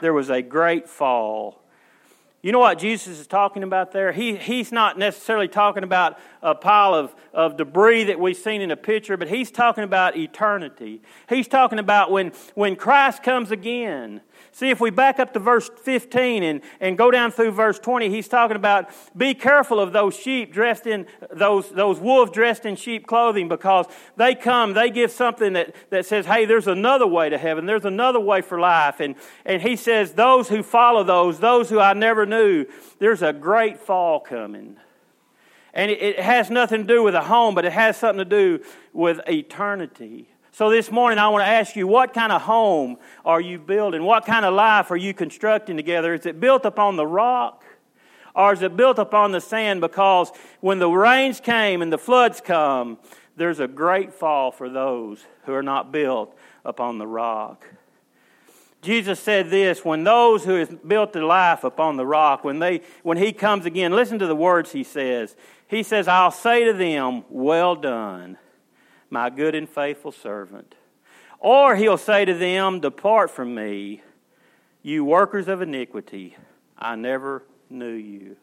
there 0.01 0.13
was 0.13 0.30
a 0.30 0.41
great 0.41 0.89
fall. 0.89 1.63
You 2.43 2.52
know 2.52 2.60
what 2.60 2.78
Jesus 2.78 3.19
is 3.19 3.28
talking 3.28 3.63
about 3.63 3.91
there? 3.91 4.12
He, 4.12 4.36
he's 4.36 4.71
not 4.71 4.97
necessarily 4.97 5.47
talking 5.47 5.84
about 5.84 6.19
a 6.43 6.54
pile 6.54 6.93
of, 6.93 7.15
of 7.34 7.58
debris 7.58 8.06
that 8.06 8.19
we've 8.19 8.38
seen 8.38 8.62
in 8.62 8.69
a 8.69 8.78
picture, 8.78 9.17
but 9.17 9.28
he's 9.28 9.50
talking 9.50 9.84
about 9.84 10.15
eternity. 10.15 11.02
He's 11.28 11.47
talking 11.47 11.80
about 11.80 12.12
when, 12.12 12.32
when 12.54 12.76
Christ 12.76 13.23
comes 13.23 13.50
again 13.50 14.21
See, 14.51 14.69
if 14.69 14.79
we 14.79 14.89
back 14.89 15.19
up 15.19 15.33
to 15.33 15.39
verse 15.39 15.69
15 15.83 16.43
and, 16.43 16.62
and 16.79 16.97
go 16.97 17.12
down 17.12 17.31
through 17.31 17.51
verse 17.51 17.77
20, 17.79 18.10
he's 18.10 18.27
talking 18.27 18.55
about 18.55 18.89
be 19.15 19.33
careful 19.33 19.79
of 19.79 19.93
those 19.93 20.15
sheep 20.15 20.51
dressed 20.51 20.88
in, 20.88 21.05
those, 21.31 21.69
those 21.69 21.99
wolves 21.99 22.31
dressed 22.31 22.65
in 22.65 22.75
sheep 22.75 23.05
clothing 23.05 23.47
because 23.47 23.86
they 24.15 24.33
come, 24.33 24.73
they 24.73 24.89
give 24.89 25.12
something 25.12 25.53
that, 25.53 25.75
that 25.89 26.05
says, 26.05 26.25
hey, 26.25 26.45
there's 26.45 26.67
another 26.67 27.07
way 27.07 27.29
to 27.29 27.38
heaven, 27.38 27.65
there's 27.65 27.86
another 27.86 28.19
way 28.19 28.41
for 28.41 28.60
life. 28.60 28.99
And, 28.99 29.15
and 29.45 29.62
he 29.62 29.75
says, 29.75 30.13
those 30.13 30.49
who 30.49 30.63
follow 30.63 31.03
those, 31.03 31.39
those 31.39 31.69
who 31.69 31.79
I 31.79 31.93
never 31.93 32.25
knew, 32.25 32.65
there's 32.99 33.21
a 33.21 33.33
great 33.33 33.79
fall 33.79 34.19
coming. 34.19 34.77
And 35.73 35.91
it, 35.91 36.01
it 36.01 36.19
has 36.19 36.49
nothing 36.49 36.81
to 36.81 36.88
do 36.88 37.03
with 37.03 37.13
a 37.13 37.21
home, 37.21 37.53
but 37.53 37.63
it 37.63 37.73
has 37.73 37.97
something 37.97 38.25
to 38.25 38.29
do 38.29 38.63
with 38.93 39.19
eternity. 39.27 40.29
So 40.58 40.72
this 40.72 40.89
morning, 40.89 41.20
I 41.20 41.28
want 41.28 41.43
to 41.43 41.48
ask 41.48 41.76
you 41.76 41.86
what 41.86 42.15
kind 42.15 42.32
of 42.32 42.41
home 42.41 42.98
are 43.24 43.39
you 43.39 43.60
building? 43.60 44.02
What 44.02 44.26
kind 44.26 44.43
of 44.43 44.56
life 44.56 44.89
are 44.89 44.98
you 44.98 45.13
constructing 45.13 45.78
together? 45.78 46.15
Is 46.15 46.26
it 46.26 46.39
built 46.39 46.65
upon 46.65 46.96
the 46.96 47.06
rock? 47.06 47.63
Or 48.34 48.54
is 48.54 48.63
it 48.63 48.76
built 48.76 48.98
upon 48.98 49.34
the 49.34 49.39
sand? 49.39 49.82
Because 49.82 50.32
when 50.60 50.80
the 50.80 50.89
rains 50.89 51.39
came 51.39 51.84
and 51.84 51.93
the 51.93 51.98
floods 52.00 52.41
come, 52.41 52.98
there's 53.36 53.60
a 53.60 53.67
great 53.67 54.12
fall 54.12 54.50
for 54.52 54.67
those 54.67 55.24
who 55.43 55.54
are 55.54 55.62
not 55.62 55.91
built 55.91 56.36
upon 56.65 56.98
the 56.98 57.06
rock. 57.06 57.63
Jesus 58.82 59.20
said 59.20 59.52
this 59.52 59.86
when 59.86 60.04
those 60.06 60.43
who 60.43 60.56
have 60.56 60.88
built 60.88 61.13
their 61.13 61.24
life 61.24 61.65
upon 61.65 61.98
the 61.98 62.06
rock, 62.08 62.43
when, 62.43 62.58
they, 62.58 62.82
when 63.04 63.17
he 63.20 63.32
comes 63.32 63.67
again, 63.67 63.91
listen 63.91 64.17
to 64.17 64.26
the 64.26 64.36
words 64.36 64.72
he 64.72 64.84
says. 64.84 65.36
He 65.67 65.84
says, 65.84 66.08
I'll 66.08 66.32
say 66.32 66.63
to 66.63 66.74
them, 66.74 67.26
Well 67.30 67.76
done 67.76 68.39
my 69.10 69.30
good 69.30 69.56
and 69.56 69.70
faithful 69.70 70.12
servant. 70.12 70.76
Or 71.39 71.76
he'll 71.76 71.98
say 71.98 72.26
to 72.26 72.34
them, 72.34 72.80
Depart 72.80 73.30
from 73.30 73.54
me, 73.56 74.02
you 74.82 75.06
workers 75.06 75.48
of 75.48 75.62
iniquity. 75.62 76.36
I 76.78 76.96
never 76.96 77.43
knew 77.70 77.93
you. 77.93 78.38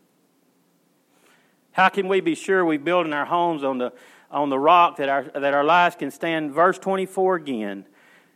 How 1.72 1.88
can 1.88 2.07
we 2.07 2.20
be 2.20 2.35
sure 2.35 2.64
we're 2.64 2.79
building 2.79 3.12
our 3.12 3.24
homes 3.24 3.64
on 3.64 3.79
the, 3.79 3.92
on 4.31 4.48
the 4.48 4.59
rock 4.59 4.96
that 4.98 5.09
our, 5.09 5.24
that 5.24 5.55
our 5.55 5.64
lives 5.64 5.96
can 5.96 6.11
stand? 6.11 6.53
Verse 6.53 6.79
24 6.79 7.37
again. 7.37 7.87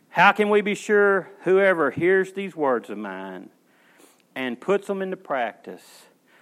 How 0.09 0.31
can 0.31 0.49
we 0.49 0.61
be 0.61 0.75
sure 0.75 1.29
whoever 1.43 1.91
hears 1.91 2.33
these 2.33 2.55
words 2.55 2.89
of 2.89 2.97
mine 2.97 3.49
and 4.35 4.59
puts 4.59 4.87
them 4.87 5.01
into 5.01 5.15
practice? 5.17 5.83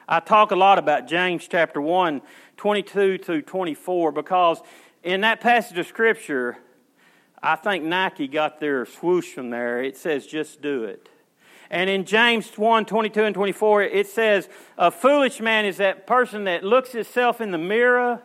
I 0.08 0.22
talk 0.22 0.52
a 0.52 0.56
lot 0.56 0.80
about 0.80 1.08
James 1.08 1.48
chapter 1.48 1.82
1, 1.82 2.22
22 2.56 3.18
through 3.18 3.42
24, 3.42 4.14
because 4.14 4.62
in 5.08 5.22
that 5.22 5.40
passage 5.40 5.78
of 5.78 5.88
Scripture, 5.88 6.58
I 7.42 7.56
think 7.56 7.86
Nike 7.86 8.28
got 8.28 8.60
their 8.60 8.86
swoosh 8.86 9.32
from 9.32 9.52
there. 9.52 9.82
It 9.82 9.96
says, 9.96 10.28
just 10.28 10.62
do 10.62 10.84
it. 10.84 11.08
And 11.70 11.90
in 11.90 12.04
James 12.04 12.50
1 12.58 12.86
22 12.86 13.24
and 13.24 13.34
24, 13.34 13.84
it 13.84 14.08
says, 14.08 14.50
A 14.78 14.92
foolish 14.92 15.40
man 15.40 15.64
is 15.64 15.78
that 15.78 16.08
person 16.08 16.44
that 16.44 16.66
looks 16.66 16.92
himself 16.92 17.40
in 17.40 17.52
the 17.52 17.58
mirror, 17.58 18.22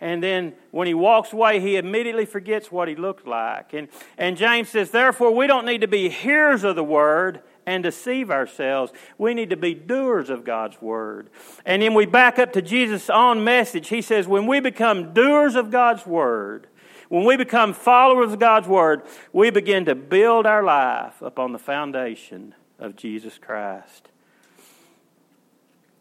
and 0.00 0.22
then 0.22 0.54
when 0.70 0.86
he 0.86 0.94
walks 0.94 1.32
away, 1.32 1.58
he 1.58 1.76
immediately 1.76 2.26
forgets 2.26 2.70
what 2.70 2.86
he 2.86 2.94
looked 2.94 3.26
like. 3.26 3.72
And, 3.74 3.88
and 4.16 4.36
James 4.36 4.68
says, 4.68 4.92
Therefore, 4.92 5.34
we 5.34 5.48
don't 5.48 5.66
need 5.66 5.80
to 5.80 5.88
be 5.88 6.08
hearers 6.08 6.62
of 6.62 6.76
the 6.76 6.84
word 6.84 7.42
and 7.68 7.82
deceive 7.82 8.30
ourselves. 8.30 8.94
We 9.18 9.34
need 9.34 9.50
to 9.50 9.56
be 9.56 9.74
doers 9.74 10.30
of 10.30 10.42
God's 10.42 10.80
word. 10.80 11.28
And 11.66 11.82
then 11.82 11.92
we 11.92 12.06
back 12.06 12.38
up 12.38 12.54
to 12.54 12.62
Jesus' 12.62 13.10
own 13.10 13.44
message. 13.44 13.88
He 13.88 14.00
says, 14.00 14.26
when 14.26 14.46
we 14.46 14.58
become 14.58 15.12
doers 15.12 15.54
of 15.54 15.70
God's 15.70 16.06
word, 16.06 16.66
when 17.10 17.26
we 17.26 17.36
become 17.36 17.74
followers 17.74 18.32
of 18.32 18.38
God's 18.38 18.66
word, 18.66 19.02
we 19.34 19.50
begin 19.50 19.84
to 19.84 19.94
build 19.94 20.46
our 20.46 20.62
life 20.62 21.20
upon 21.20 21.52
the 21.52 21.58
foundation 21.58 22.54
of 22.78 22.96
Jesus 22.96 23.36
Christ. 23.36 24.08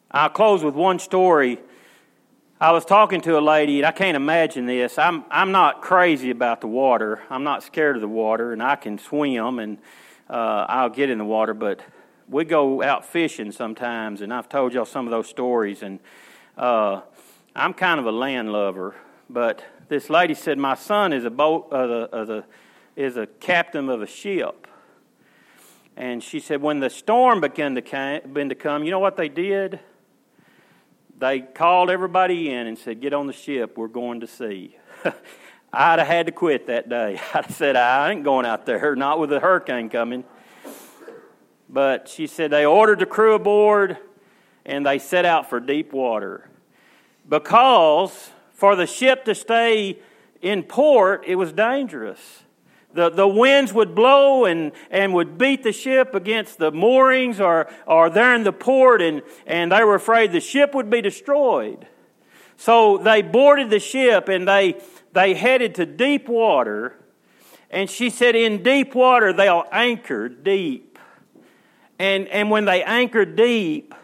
I'll 0.09 0.29
close 0.29 0.63
with 0.63 0.73
one 0.73 0.99
story. 0.99 1.59
I 2.61 2.71
was 2.71 2.85
talking 2.85 3.19
to 3.21 3.37
a 3.37 3.41
lady, 3.41 3.79
and 3.79 3.85
I 3.85 3.91
can't 3.91 4.15
imagine 4.15 4.67
this. 4.67 4.97
I'm, 4.97 5.25
I'm 5.29 5.51
not 5.51 5.81
crazy 5.81 6.29
about 6.29 6.61
the 6.61 6.67
water. 6.67 7.21
I'm 7.29 7.43
not 7.43 7.61
scared 7.61 7.97
of 7.97 8.01
the 8.01 8.07
water, 8.07 8.53
and 8.53 8.63
I 8.63 8.77
can 8.77 8.97
swim, 8.97 9.59
and 9.59 9.79
uh, 10.29 10.65
I'll 10.67 10.89
get 10.89 11.09
in 11.09 11.17
the 11.17 11.25
water, 11.25 11.53
but 11.53 11.79
we 12.29 12.43
go 12.43 12.83
out 12.83 13.05
fishing 13.05 13.51
sometimes, 13.51 14.21
and 14.21 14.33
I've 14.33 14.49
told 14.49 14.73
y'all 14.73 14.85
some 14.85 15.07
of 15.07 15.11
those 15.11 15.27
stories. 15.27 15.83
And 15.83 15.99
uh, 16.57 17.01
I'm 17.55 17.73
kind 17.73 17.99
of 17.99 18.05
a 18.05 18.11
land 18.11 18.51
lover, 18.51 18.95
but 19.29 19.63
this 19.87 20.09
lady 20.09 20.33
said 20.33 20.57
my 20.57 20.75
son 20.75 21.13
is 21.13 21.23
a 21.23 21.29
boat, 21.29 21.69
uh, 21.71 21.87
the, 21.87 22.09
uh, 22.13 22.25
the, 22.25 22.45
is 22.95 23.15
a 23.15 23.27
captain 23.27 23.89
of 23.89 24.01
a 24.01 24.07
ship. 24.07 24.67
And 25.95 26.21
she 26.21 26.39
said 26.39 26.61
when 26.61 26.79
the 26.79 26.89
storm 26.89 27.41
began 27.41 27.75
to, 27.75 27.81
came, 27.81 28.21
began 28.21 28.49
to 28.49 28.55
come, 28.55 28.83
you 28.83 28.91
know 28.91 28.99
what 28.99 29.17
they 29.17 29.29
did? 29.29 29.79
They 31.17 31.39
called 31.39 31.89
everybody 31.89 32.51
in 32.51 32.67
and 32.67 32.77
said, 32.77 33.01
"Get 33.01 33.11
on 33.11 33.25
the 33.25 33.33
ship. 33.33 33.75
We're 33.75 33.87
going 33.87 34.19
to 34.19 34.27
sea." 34.27 34.77
I'd 35.71 35.99
have 35.99 36.07
had 36.07 36.25
to 36.27 36.31
quit 36.31 36.67
that 36.67 36.89
day. 36.89 37.19
I'd 37.33 37.51
said, 37.51 37.75
I 37.75 38.11
ain't 38.11 38.23
going 38.23 38.45
out 38.45 38.65
there, 38.65 38.95
not 38.95 39.19
with 39.19 39.31
a 39.33 39.39
hurricane 39.39 39.89
coming. 39.89 40.23
But 41.69 42.07
she 42.07 42.27
said 42.27 42.51
they 42.51 42.65
ordered 42.65 42.99
the 42.99 43.05
crew 43.05 43.33
aboard 43.33 43.97
and 44.65 44.85
they 44.85 44.99
set 44.99 45.25
out 45.25 45.49
for 45.49 45.59
deep 45.59 45.93
water. 45.93 46.49
Because 47.27 48.31
For 48.53 48.75
the 48.75 48.87
ship 48.87 49.25
to 49.25 49.35
stay 49.35 49.99
in 50.41 50.63
port, 50.63 51.23
it 51.27 51.35
was 51.35 51.51
dangerous. 51.51 52.43
The, 52.93 53.09
the 53.09 53.27
winds 53.27 53.71
would 53.73 53.93
blow 53.93 54.45
and, 54.45 54.71
and 54.89 55.13
would 55.13 55.37
beat 55.37 55.61
the 55.61 55.71
ship 55.71 56.15
against 56.15 56.57
the 56.57 56.71
moorings 56.71 57.39
or, 57.39 57.69
or 57.85 58.09
there 58.09 58.33
in 58.33 58.43
the 58.43 58.51
port, 58.51 59.03
and, 59.03 59.21
and 59.45 59.71
they 59.71 59.83
were 59.83 59.93
afraid 59.93 60.31
the 60.31 60.39
ship 60.39 60.73
would 60.73 60.89
be 60.89 61.01
destroyed. 61.01 61.85
So 62.55 62.97
they 62.97 63.21
boarded 63.21 63.69
the 63.69 63.79
ship 63.79 64.29
and 64.29 64.47
they, 64.47 64.81
they 65.17 65.33
headed 65.33 65.75
to 65.75 65.85
deep 65.85 66.29
water. 66.29 66.93
And 67.71 67.89
she 67.89 68.09
said, 68.09 68.35
In 68.35 68.61
deep 68.61 68.93
water, 68.93 69.33
they'll 69.33 69.65
anchor 69.71 70.29
deep. 70.29 70.99
And, 71.97 72.27
and 72.27 72.51
when 72.51 72.65
they 72.65 72.83
anchor 72.83 73.25
deep, 73.25 73.95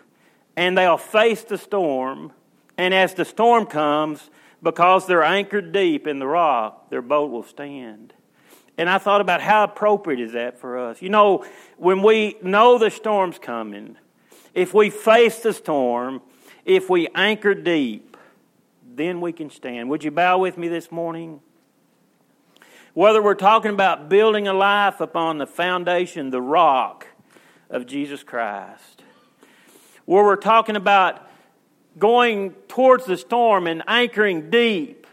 and 0.55 0.77
they'll 0.77 0.97
face 0.97 1.43
the 1.43 1.57
storm, 1.57 2.31
and 2.77 2.93
as 2.93 3.13
the 3.13 3.25
storm 3.25 3.67
comes, 3.67 4.29
because 4.63 5.05
they're 5.05 5.23
anchored 5.23 5.71
deep 5.71 6.07
in 6.07 6.17
the 6.17 6.25
rock, 6.25 6.89
their 6.89 7.01
boat 7.01 7.29
will 7.29 7.43
stand. 7.43 8.13
And 8.77 8.89
I 8.89 8.97
thought 8.97 9.21
about 9.21 9.41
how 9.41 9.65
appropriate 9.65 10.19
is 10.19 10.31
that 10.31 10.59
for 10.59 10.79
us. 10.79 11.01
You 11.01 11.09
know, 11.09 11.45
when 11.77 12.01
we 12.01 12.37
know 12.41 12.79
the 12.79 12.89
storm's 12.89 13.37
coming, 13.37 13.97
if 14.55 14.73
we 14.73 14.89
face 14.89 15.39
the 15.39 15.53
storm, 15.53 16.21
if 16.65 16.89
we 16.89 17.07
anchor 17.13 17.53
deep, 17.53 18.12
then 18.95 19.21
we 19.21 19.31
can 19.31 19.49
stand. 19.49 19.89
Would 19.89 20.03
you 20.03 20.11
bow 20.11 20.37
with 20.37 20.57
me 20.57 20.67
this 20.67 20.91
morning? 20.91 21.41
Whether 22.93 23.21
we're 23.21 23.33
talking 23.33 23.71
about 23.71 24.09
building 24.09 24.47
a 24.47 24.53
life 24.53 25.01
upon 25.01 25.39
the 25.39 25.47
foundation, 25.47 26.29
the 26.29 26.41
rock 26.41 27.07
of 27.69 27.87
Jesus 27.87 28.23
Christ, 28.23 29.03
where 30.05 30.23
we're 30.23 30.35
talking 30.35 30.75
about 30.75 31.27
going 31.97 32.51
towards 32.67 33.05
the 33.05 33.17
storm 33.17 33.67
and 33.67 33.83
anchoring 33.87 34.49
deep 34.49 35.07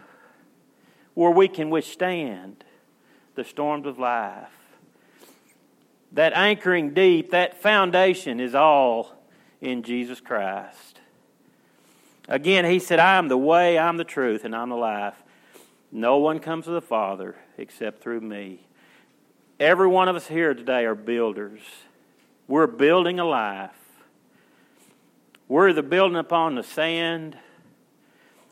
where 1.15 1.31
we 1.31 1.49
can 1.49 1.71
withstand 1.71 2.65
the 3.35 3.45
storms 3.45 3.87
of 3.87 3.99
life. 3.99 4.49
That 6.13 6.33
anchoring 6.35 6.93
deep, 6.93 7.31
that 7.31 7.61
foundation 7.63 8.41
is 8.41 8.55
all 8.55 9.13
in 9.61 9.83
Jesus 9.83 10.21
Christ. 10.21 10.90
Again, 12.31 12.65
he 12.65 12.79
said, 12.79 13.01
I 13.01 13.19
am 13.19 13.27
the 13.27 13.37
way, 13.37 13.77
I'm 13.77 13.97
the 13.97 14.05
truth, 14.05 14.45
and 14.45 14.55
I'm 14.55 14.69
the 14.71 14.77
life. 14.77 15.17
No 15.91 16.19
one 16.19 16.39
comes 16.39 16.67
to 16.67 16.71
the 16.71 16.81
Father 16.81 17.35
except 17.59 18.01
through 18.01 18.21
me. 18.21 18.61
Every 19.59 19.89
one 19.89 20.09
of 20.09 20.15
us 20.15 20.29
here 20.29 20.55
today 20.55 20.85
are 20.85 20.95
builders. 20.95 21.61
We're 22.47 22.69
building 22.69 23.19
a 23.19 23.25
life. 23.25 23.75
We're 25.49 25.71
either 25.71 25.83
building 25.83 26.17
upon 26.17 26.55
the 26.55 26.63
sand 26.63 27.37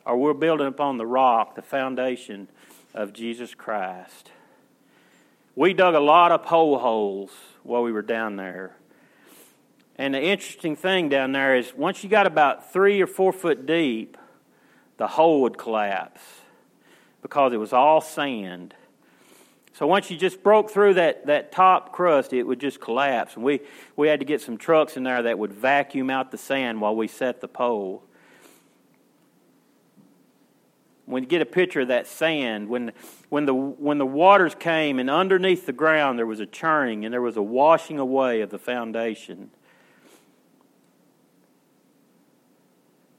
or 0.04 0.16
we're 0.16 0.34
building 0.34 0.66
upon 0.66 0.96
the 0.96 1.06
rock, 1.06 1.54
the 1.54 1.62
foundation 1.62 2.48
of 2.94 3.12
Jesus 3.12 3.54
Christ. 3.54 4.32
We 5.54 5.72
dug 5.72 5.94
a 5.94 6.00
lot 6.00 6.32
of 6.32 6.42
pole 6.42 6.80
holes 6.80 7.30
while 7.62 7.84
we 7.84 7.92
were 7.92 8.02
down 8.02 8.34
there. 8.34 8.74
And 9.98 10.14
the 10.14 10.22
interesting 10.22 10.76
thing 10.76 11.08
down 11.08 11.32
there 11.32 11.56
is 11.56 11.74
once 11.74 12.04
you 12.04 12.08
got 12.08 12.26
about 12.26 12.72
three 12.72 13.02
or 13.02 13.08
four 13.08 13.32
foot 13.32 13.66
deep, 13.66 14.16
the 14.96 15.08
hole 15.08 15.42
would 15.42 15.58
collapse 15.58 16.20
because 17.20 17.52
it 17.52 17.56
was 17.56 17.72
all 17.72 18.00
sand. 18.00 18.74
So 19.72 19.86
once 19.86 20.10
you 20.10 20.16
just 20.16 20.42
broke 20.42 20.70
through 20.70 20.94
that, 20.94 21.26
that 21.26 21.52
top 21.52 21.92
crust, 21.92 22.32
it 22.32 22.44
would 22.44 22.60
just 22.60 22.80
collapse. 22.80 23.34
And 23.34 23.44
we, 23.44 23.60
we 23.96 24.08
had 24.08 24.20
to 24.20 24.26
get 24.26 24.40
some 24.40 24.56
trucks 24.56 24.96
in 24.96 25.02
there 25.02 25.22
that 25.22 25.38
would 25.38 25.52
vacuum 25.52 26.10
out 26.10 26.30
the 26.30 26.38
sand 26.38 26.80
while 26.80 26.94
we 26.94 27.08
set 27.08 27.40
the 27.40 27.48
pole. 27.48 28.02
When 31.06 31.22
you 31.22 31.28
get 31.28 31.42
a 31.42 31.46
picture 31.46 31.80
of 31.80 31.88
that 31.88 32.06
sand, 32.06 32.68
when, 32.68 32.92
when, 33.30 33.46
the, 33.46 33.54
when 33.54 33.98
the 33.98 34.06
waters 34.06 34.54
came 34.54 34.98
and 34.98 35.08
underneath 35.08 35.64
the 35.64 35.72
ground 35.72 36.18
there 36.18 36.26
was 36.26 36.40
a 36.40 36.46
churning 36.46 37.04
and 37.04 37.12
there 37.12 37.22
was 37.22 37.36
a 37.36 37.42
washing 37.42 37.98
away 37.98 38.42
of 38.42 38.50
the 38.50 38.58
foundation. 38.58 39.50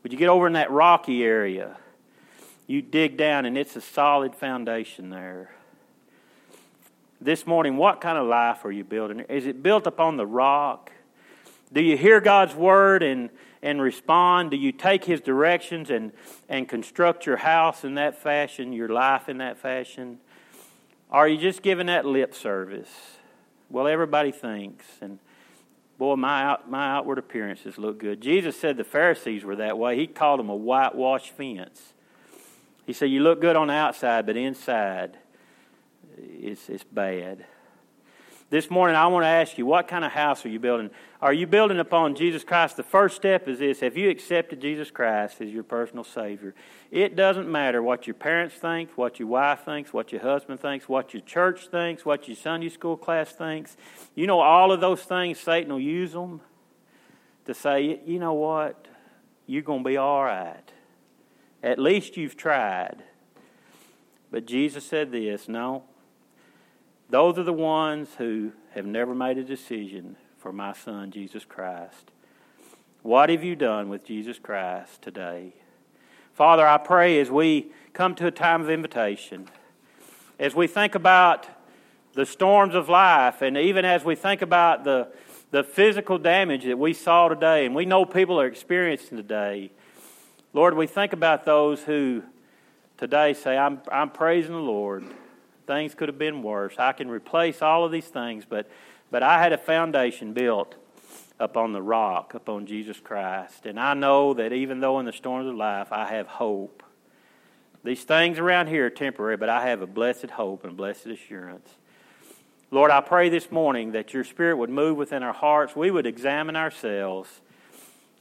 But 0.01 0.11
you 0.11 0.17
get 0.17 0.29
over 0.29 0.47
in 0.47 0.53
that 0.53 0.71
rocky 0.71 1.23
area, 1.23 1.77
you 2.67 2.81
dig 2.81 3.17
down 3.17 3.45
and 3.45 3.57
it's 3.57 3.75
a 3.75 3.81
solid 3.81 4.35
foundation 4.35 5.09
there 5.09 5.51
this 7.21 7.45
morning, 7.45 7.77
what 7.77 7.99
kind 7.99 8.17
of 8.17 8.27
life 8.27 8.63
are 8.63 8.71
you 8.71 8.83
building? 8.83 9.19
Is 9.21 9.45
it 9.45 9.61
built 9.61 9.87
upon 9.87 10.17
the 10.17 10.25
rock? 10.25 10.91
Do 11.71 11.81
you 11.81 11.97
hear 11.97 12.21
God's 12.21 12.55
word 12.55 13.03
and, 13.03 13.29
and 13.61 13.81
respond? 13.81 14.51
Do 14.51 14.57
you 14.57 14.71
take 14.71 15.03
His 15.03 15.19
directions 15.19 15.89
and, 15.89 16.13
and 16.47 16.67
construct 16.67 17.25
your 17.25 17.37
house 17.37 17.83
in 17.83 17.95
that 17.95 18.21
fashion, 18.21 18.71
your 18.71 18.89
life 18.89 19.27
in 19.27 19.37
that 19.39 19.57
fashion? 19.57 20.19
Are 21.11 21.27
you 21.27 21.37
just 21.37 21.61
giving 21.61 21.87
that 21.87 22.05
lip 22.05 22.33
service? 22.33 22.89
Well, 23.69 23.87
everybody 23.87 24.31
thinks, 24.31 24.85
and 25.01 25.19
boy, 25.99 26.15
my, 26.15 26.43
out, 26.43 26.71
my 26.71 26.95
outward 26.95 27.19
appearances 27.19 27.77
look 27.77 27.99
good. 27.99 28.21
Jesus 28.21 28.57
said 28.59 28.77
the 28.77 28.85
Pharisees 28.85 29.43
were 29.43 29.57
that 29.57 29.77
way. 29.77 29.97
He 29.97 30.07
called 30.07 30.39
them 30.39 30.49
a 30.49 30.55
whitewashed 30.55 31.31
fence. 31.31 31.93
He 32.87 32.93
said, 32.93 33.11
You 33.11 33.19
look 33.19 33.41
good 33.41 33.57
on 33.57 33.67
the 33.67 33.73
outside, 33.73 34.25
but 34.25 34.37
inside, 34.37 35.17
it's, 36.17 36.69
it's 36.69 36.85
bad. 36.85 37.45
This 38.51 38.71
morning, 38.71 38.95
I 38.95 39.05
want 39.05 39.25
to 39.25 39.27
ask 39.27 39.59
you, 39.59 39.67
what 39.67 39.87
kind 39.87 40.03
of 40.03 40.11
house 40.11 40.43
are 40.43 40.49
you 40.49 40.59
building? 40.59 40.89
Are 41.21 41.31
you 41.31 41.45
building 41.45 41.77
upon 41.77 42.15
Jesus 42.15 42.43
Christ? 42.43 42.77
The 42.77 42.83
first 42.83 43.15
step 43.15 43.47
is 43.47 43.59
this 43.59 43.81
have 43.81 43.95
you 43.95 44.09
accepted 44.09 44.59
Jesus 44.59 44.89
Christ 44.89 45.39
as 45.39 45.51
your 45.51 45.61
personal 45.61 46.03
Savior? 46.03 46.55
It 46.89 47.15
doesn't 47.15 47.47
matter 47.47 47.83
what 47.83 48.07
your 48.07 48.15
parents 48.15 48.55
think, 48.55 48.89
what 48.97 49.19
your 49.19 49.27
wife 49.27 49.65
thinks, 49.65 49.93
what 49.93 50.11
your 50.11 50.21
husband 50.21 50.59
thinks, 50.59 50.89
what 50.89 51.13
your 51.13 51.21
church 51.21 51.67
thinks, 51.67 52.03
what 52.03 52.27
your 52.27 52.35
Sunday 52.35 52.69
school 52.69 52.97
class 52.97 53.31
thinks. 53.31 53.77
You 54.15 54.25
know, 54.25 54.39
all 54.39 54.71
of 54.71 54.81
those 54.81 55.03
things, 55.03 55.39
Satan 55.39 55.71
will 55.71 55.79
use 55.79 56.13
them 56.13 56.41
to 57.45 57.53
say, 57.53 57.99
you 58.03 58.17
know 58.17 58.33
what? 58.33 58.87
You're 59.45 59.61
going 59.61 59.83
to 59.83 59.87
be 59.87 59.97
all 59.97 60.23
right. 60.23 60.71
At 61.61 61.77
least 61.77 62.17
you've 62.17 62.35
tried. 62.35 63.03
But 64.31 64.47
Jesus 64.47 64.85
said 64.85 65.11
this 65.11 65.47
no, 65.47 65.83
those 67.09 67.37
are 67.39 67.43
the 67.43 67.53
ones 67.53 68.09
who 68.17 68.51
have 68.71 68.85
never 68.85 69.15
made 69.15 69.37
a 69.37 69.43
decision 69.43 70.15
for 70.37 70.53
my 70.53 70.73
son, 70.73 71.11
Jesus 71.11 71.43
Christ. 71.43 72.11
What 73.01 73.29
have 73.29 73.43
you 73.43 73.55
done 73.55 73.89
with 73.89 74.05
Jesus 74.05 74.37
Christ 74.37 75.01
today? 75.01 75.53
Father, 76.33 76.65
I 76.65 76.77
pray 76.77 77.19
as 77.19 77.31
we 77.31 77.71
come 77.93 78.15
to 78.15 78.27
a 78.27 78.31
time 78.31 78.61
of 78.61 78.69
invitation, 78.69 79.49
as 80.37 80.55
we 80.55 80.67
think 80.67 80.95
about 80.95 81.47
the 82.13 82.25
storms 82.25 82.75
of 82.75 82.89
life, 82.89 83.41
and 83.41 83.57
even 83.57 83.85
as 83.85 84.03
we 84.03 84.15
think 84.15 84.41
about 84.41 84.83
the, 84.83 85.07
the 85.51 85.63
physical 85.63 86.17
damage 86.17 86.63
that 86.65 86.77
we 86.77 86.93
saw 86.93 87.27
today, 87.27 87.65
and 87.65 87.73
we 87.73 87.85
know 87.85 88.05
people 88.05 88.39
are 88.39 88.47
experiencing 88.47 89.17
today, 89.17 89.71
Lord, 90.53 90.75
we 90.75 90.87
think 90.87 91.13
about 91.13 91.45
those 91.45 91.83
who 91.83 92.23
today 92.97 93.33
say, 93.33 93.57
I'm, 93.57 93.81
I'm 93.91 94.09
praising 94.09 94.53
the 94.53 94.61
Lord. 94.61 95.05
Things 95.69 95.93
could 95.93 96.09
have 96.09 96.17
been 96.17 96.41
worse. 96.41 96.73
I 96.79 96.93
can 96.93 97.11
replace 97.11 97.61
all 97.61 97.85
of 97.85 97.91
these 97.91 98.07
things, 98.07 98.43
but, 98.43 98.67
but 99.11 99.21
I 99.21 99.39
had 99.39 99.53
a 99.53 99.57
foundation 99.59 100.33
built 100.33 100.73
upon 101.39 101.73
the 101.73 101.81
rock, 101.83 102.33
upon 102.33 102.65
Jesus 102.65 102.99
Christ. 102.99 103.67
And 103.67 103.79
I 103.79 103.93
know 103.93 104.33
that 104.33 104.51
even 104.51 104.79
though 104.79 104.97
in 104.97 105.05
the 105.05 105.13
storms 105.13 105.47
of 105.47 105.53
life, 105.53 105.89
I 105.91 106.07
have 106.07 106.25
hope. 106.25 106.81
These 107.83 108.03
things 108.03 108.39
around 108.39 108.65
here 108.65 108.87
are 108.87 108.89
temporary, 108.89 109.37
but 109.37 109.47
I 109.47 109.67
have 109.67 109.83
a 109.83 109.85
blessed 109.85 110.31
hope 110.31 110.63
and 110.63 110.75
blessed 110.75 111.05
assurance. 111.05 111.69
Lord, 112.71 112.89
I 112.89 113.01
pray 113.01 113.29
this 113.29 113.51
morning 113.51 113.91
that 113.91 114.11
your 114.11 114.23
Spirit 114.23 114.57
would 114.57 114.71
move 114.71 114.97
within 114.97 115.21
our 115.21 115.33
hearts. 115.33 115.75
We 115.75 115.91
would 115.91 116.07
examine 116.07 116.55
ourselves. 116.55 117.41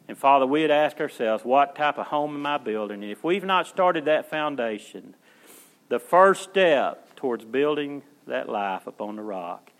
And 0.06 0.18
Father, 0.18 0.44
we 0.44 0.60
would 0.60 0.70
ask 0.70 1.00
ourselves, 1.00 1.46
what 1.46 1.74
type 1.74 1.96
of 1.96 2.08
home 2.08 2.34
am 2.34 2.44
I 2.44 2.58
building? 2.58 3.02
And 3.02 3.10
if 3.10 3.24
we've 3.24 3.42
not 3.42 3.66
started 3.66 4.04
that 4.04 4.28
foundation, 4.28 5.14
the 5.88 5.98
first 5.98 6.42
step 6.42 7.07
towards 7.18 7.44
building 7.44 8.02
that 8.28 8.48
life 8.48 8.86
upon 8.86 9.16
the 9.16 9.22
rock 9.22 9.72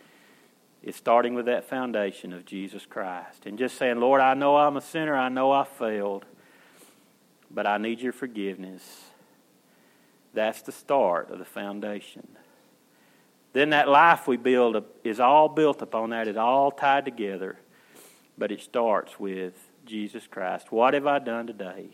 is 0.83 0.95
starting 0.95 1.33
with 1.35 1.45
that 1.45 1.63
foundation 1.63 2.33
of 2.33 2.45
Jesus 2.45 2.85
Christ 2.85 3.45
and 3.45 3.57
just 3.57 3.77
saying, 3.77 3.97
Lord, 3.97 4.19
I 4.19 4.33
know 4.33 4.57
I'm 4.57 4.75
a 4.75 4.81
sinner. 4.81 5.15
I 5.15 5.29
know 5.29 5.51
I 5.53 5.63
failed, 5.63 6.25
but 7.49 7.65
I 7.65 7.77
need 7.77 8.01
your 8.01 8.11
forgiveness. 8.11 9.05
That's 10.33 10.61
the 10.61 10.73
start 10.73 11.31
of 11.31 11.39
the 11.39 11.45
foundation. 11.45 12.27
Then 13.53 13.69
that 13.69 13.87
life 13.87 14.27
we 14.27 14.35
build 14.35 14.83
is 15.05 15.21
all 15.21 15.47
built 15.47 15.81
upon 15.81 16.09
that. 16.09 16.27
It's 16.27 16.37
all 16.37 16.71
tied 16.71 17.05
together. 17.05 17.57
But 18.37 18.51
it 18.51 18.61
starts 18.61 19.17
with 19.17 19.53
Jesus 19.85 20.27
Christ. 20.27 20.73
What 20.73 20.93
have 20.93 21.07
I 21.07 21.19
done 21.19 21.47
today 21.47 21.87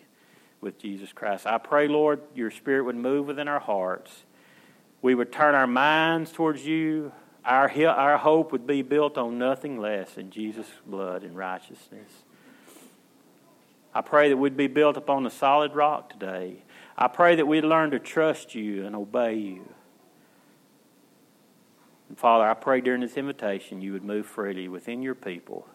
with 0.59 0.79
Jesus 0.79 1.13
Christ? 1.13 1.45
I 1.45 1.59
pray, 1.59 1.87
Lord, 1.87 2.21
your 2.33 2.49
Spirit 2.49 2.85
would 2.85 2.95
move 2.95 3.27
within 3.27 3.47
our 3.47 3.59
hearts 3.59 4.23
we 5.05 5.13
would 5.13 5.31
turn 5.31 5.53
our 5.53 5.67
minds 5.67 6.31
towards 6.31 6.65
you. 6.65 7.11
Our, 7.45 7.71
our 7.87 8.17
hope 8.17 8.51
would 8.51 8.65
be 8.65 8.81
built 8.81 9.19
on 9.19 9.37
nothing 9.37 9.79
less 9.79 10.15
than 10.15 10.31
Jesus' 10.31 10.65
blood 10.83 11.21
and 11.21 11.37
righteousness. 11.37 12.09
I 13.93 14.01
pray 14.01 14.29
that 14.29 14.37
we'd 14.37 14.57
be 14.57 14.65
built 14.65 14.97
upon 14.97 15.23
the 15.23 15.29
solid 15.29 15.75
rock 15.75 16.09
today. 16.09 16.63
I 16.97 17.07
pray 17.07 17.35
that 17.35 17.45
we'd 17.45 17.63
learn 17.63 17.91
to 17.91 17.99
trust 17.99 18.55
you 18.55 18.83
and 18.83 18.95
obey 18.95 19.35
you. 19.35 19.69
And 22.09 22.17
Father, 22.17 22.49
I 22.49 22.55
pray 22.55 22.81
during 22.81 23.01
this 23.01 23.15
invitation 23.15 23.83
you 23.83 23.93
would 23.93 24.03
move 24.03 24.25
freely 24.25 24.67
within 24.67 25.03
your 25.03 25.13
people 25.13 25.67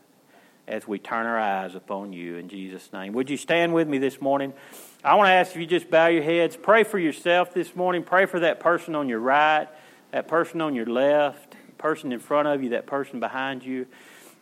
as 0.67 0.89
we 0.89 0.99
turn 0.99 1.27
our 1.27 1.39
eyes 1.39 1.77
upon 1.77 2.13
you 2.13 2.35
in 2.35 2.49
Jesus' 2.49 2.93
name. 2.93 3.13
Would 3.13 3.31
you 3.31 3.37
stand 3.37 3.75
with 3.75 3.87
me 3.87 3.99
this 3.99 4.21
morning? 4.21 4.55
I 5.03 5.15
want 5.15 5.29
to 5.29 5.33
ask 5.33 5.53
if 5.53 5.57
you 5.57 5.67
just 5.67 5.91
bow 5.91 6.09
your 6.09 6.23
heads, 6.23 6.59
pray 6.59 6.85
for 6.85 6.99
yourself 6.99 7.55
this 7.55 7.75
morning, 7.75 8.03
pray 8.03 8.27
for 8.27 8.41
that 8.41 8.61
person 8.61 8.95
on 8.95 9.09
your 9.09 9.21
right, 9.21 9.67
that 10.11 10.29
person 10.29 10.61
on 10.61 10.75
your 10.75 10.85
left, 10.85 11.57
person 11.79 12.13
in 12.13 12.19
front 12.19 12.49
of 12.49 12.63
you, 12.63 12.71
that 12.71 12.87
person 12.87 13.19
behind 13.19 13.65
you. 13.65 13.87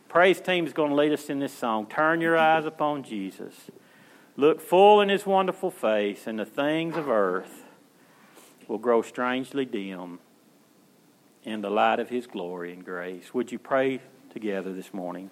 Praise 0.09 0.41
team 0.41 0.67
is 0.67 0.73
going 0.73 0.91
to 0.91 0.97
lead 0.97 1.13
us 1.13 1.31
in 1.31 1.39
this 1.39 1.53
song. 1.53 1.87
Turn 1.87 2.21
your 2.21 2.37
eyes 2.37 2.65
upon 2.65 3.05
Jesus. 3.05 3.55
Look 4.37 4.61
full 4.61 5.01
in 5.01 5.11
his 5.11 5.25
wonderful 5.25 5.71
face, 5.71 6.27
and 6.27 6.41
the 6.41 6.45
things 6.45 6.97
of 6.97 7.09
earth 7.09 7.65
will 8.67 8.79
grow 8.79 9.01
strangely 9.03 9.65
dim 9.65 10.19
in 11.45 11.61
the 11.61 11.71
light 11.71 12.01
of 12.01 12.09
his 12.09 12.27
glory 12.27 12.73
and 12.73 12.85
grace. 12.85 13.33
Would 13.33 13.53
you 13.53 13.61
pray 13.61 14.01
together 14.33 14.73
this 14.73 14.93
morning? 14.93 15.31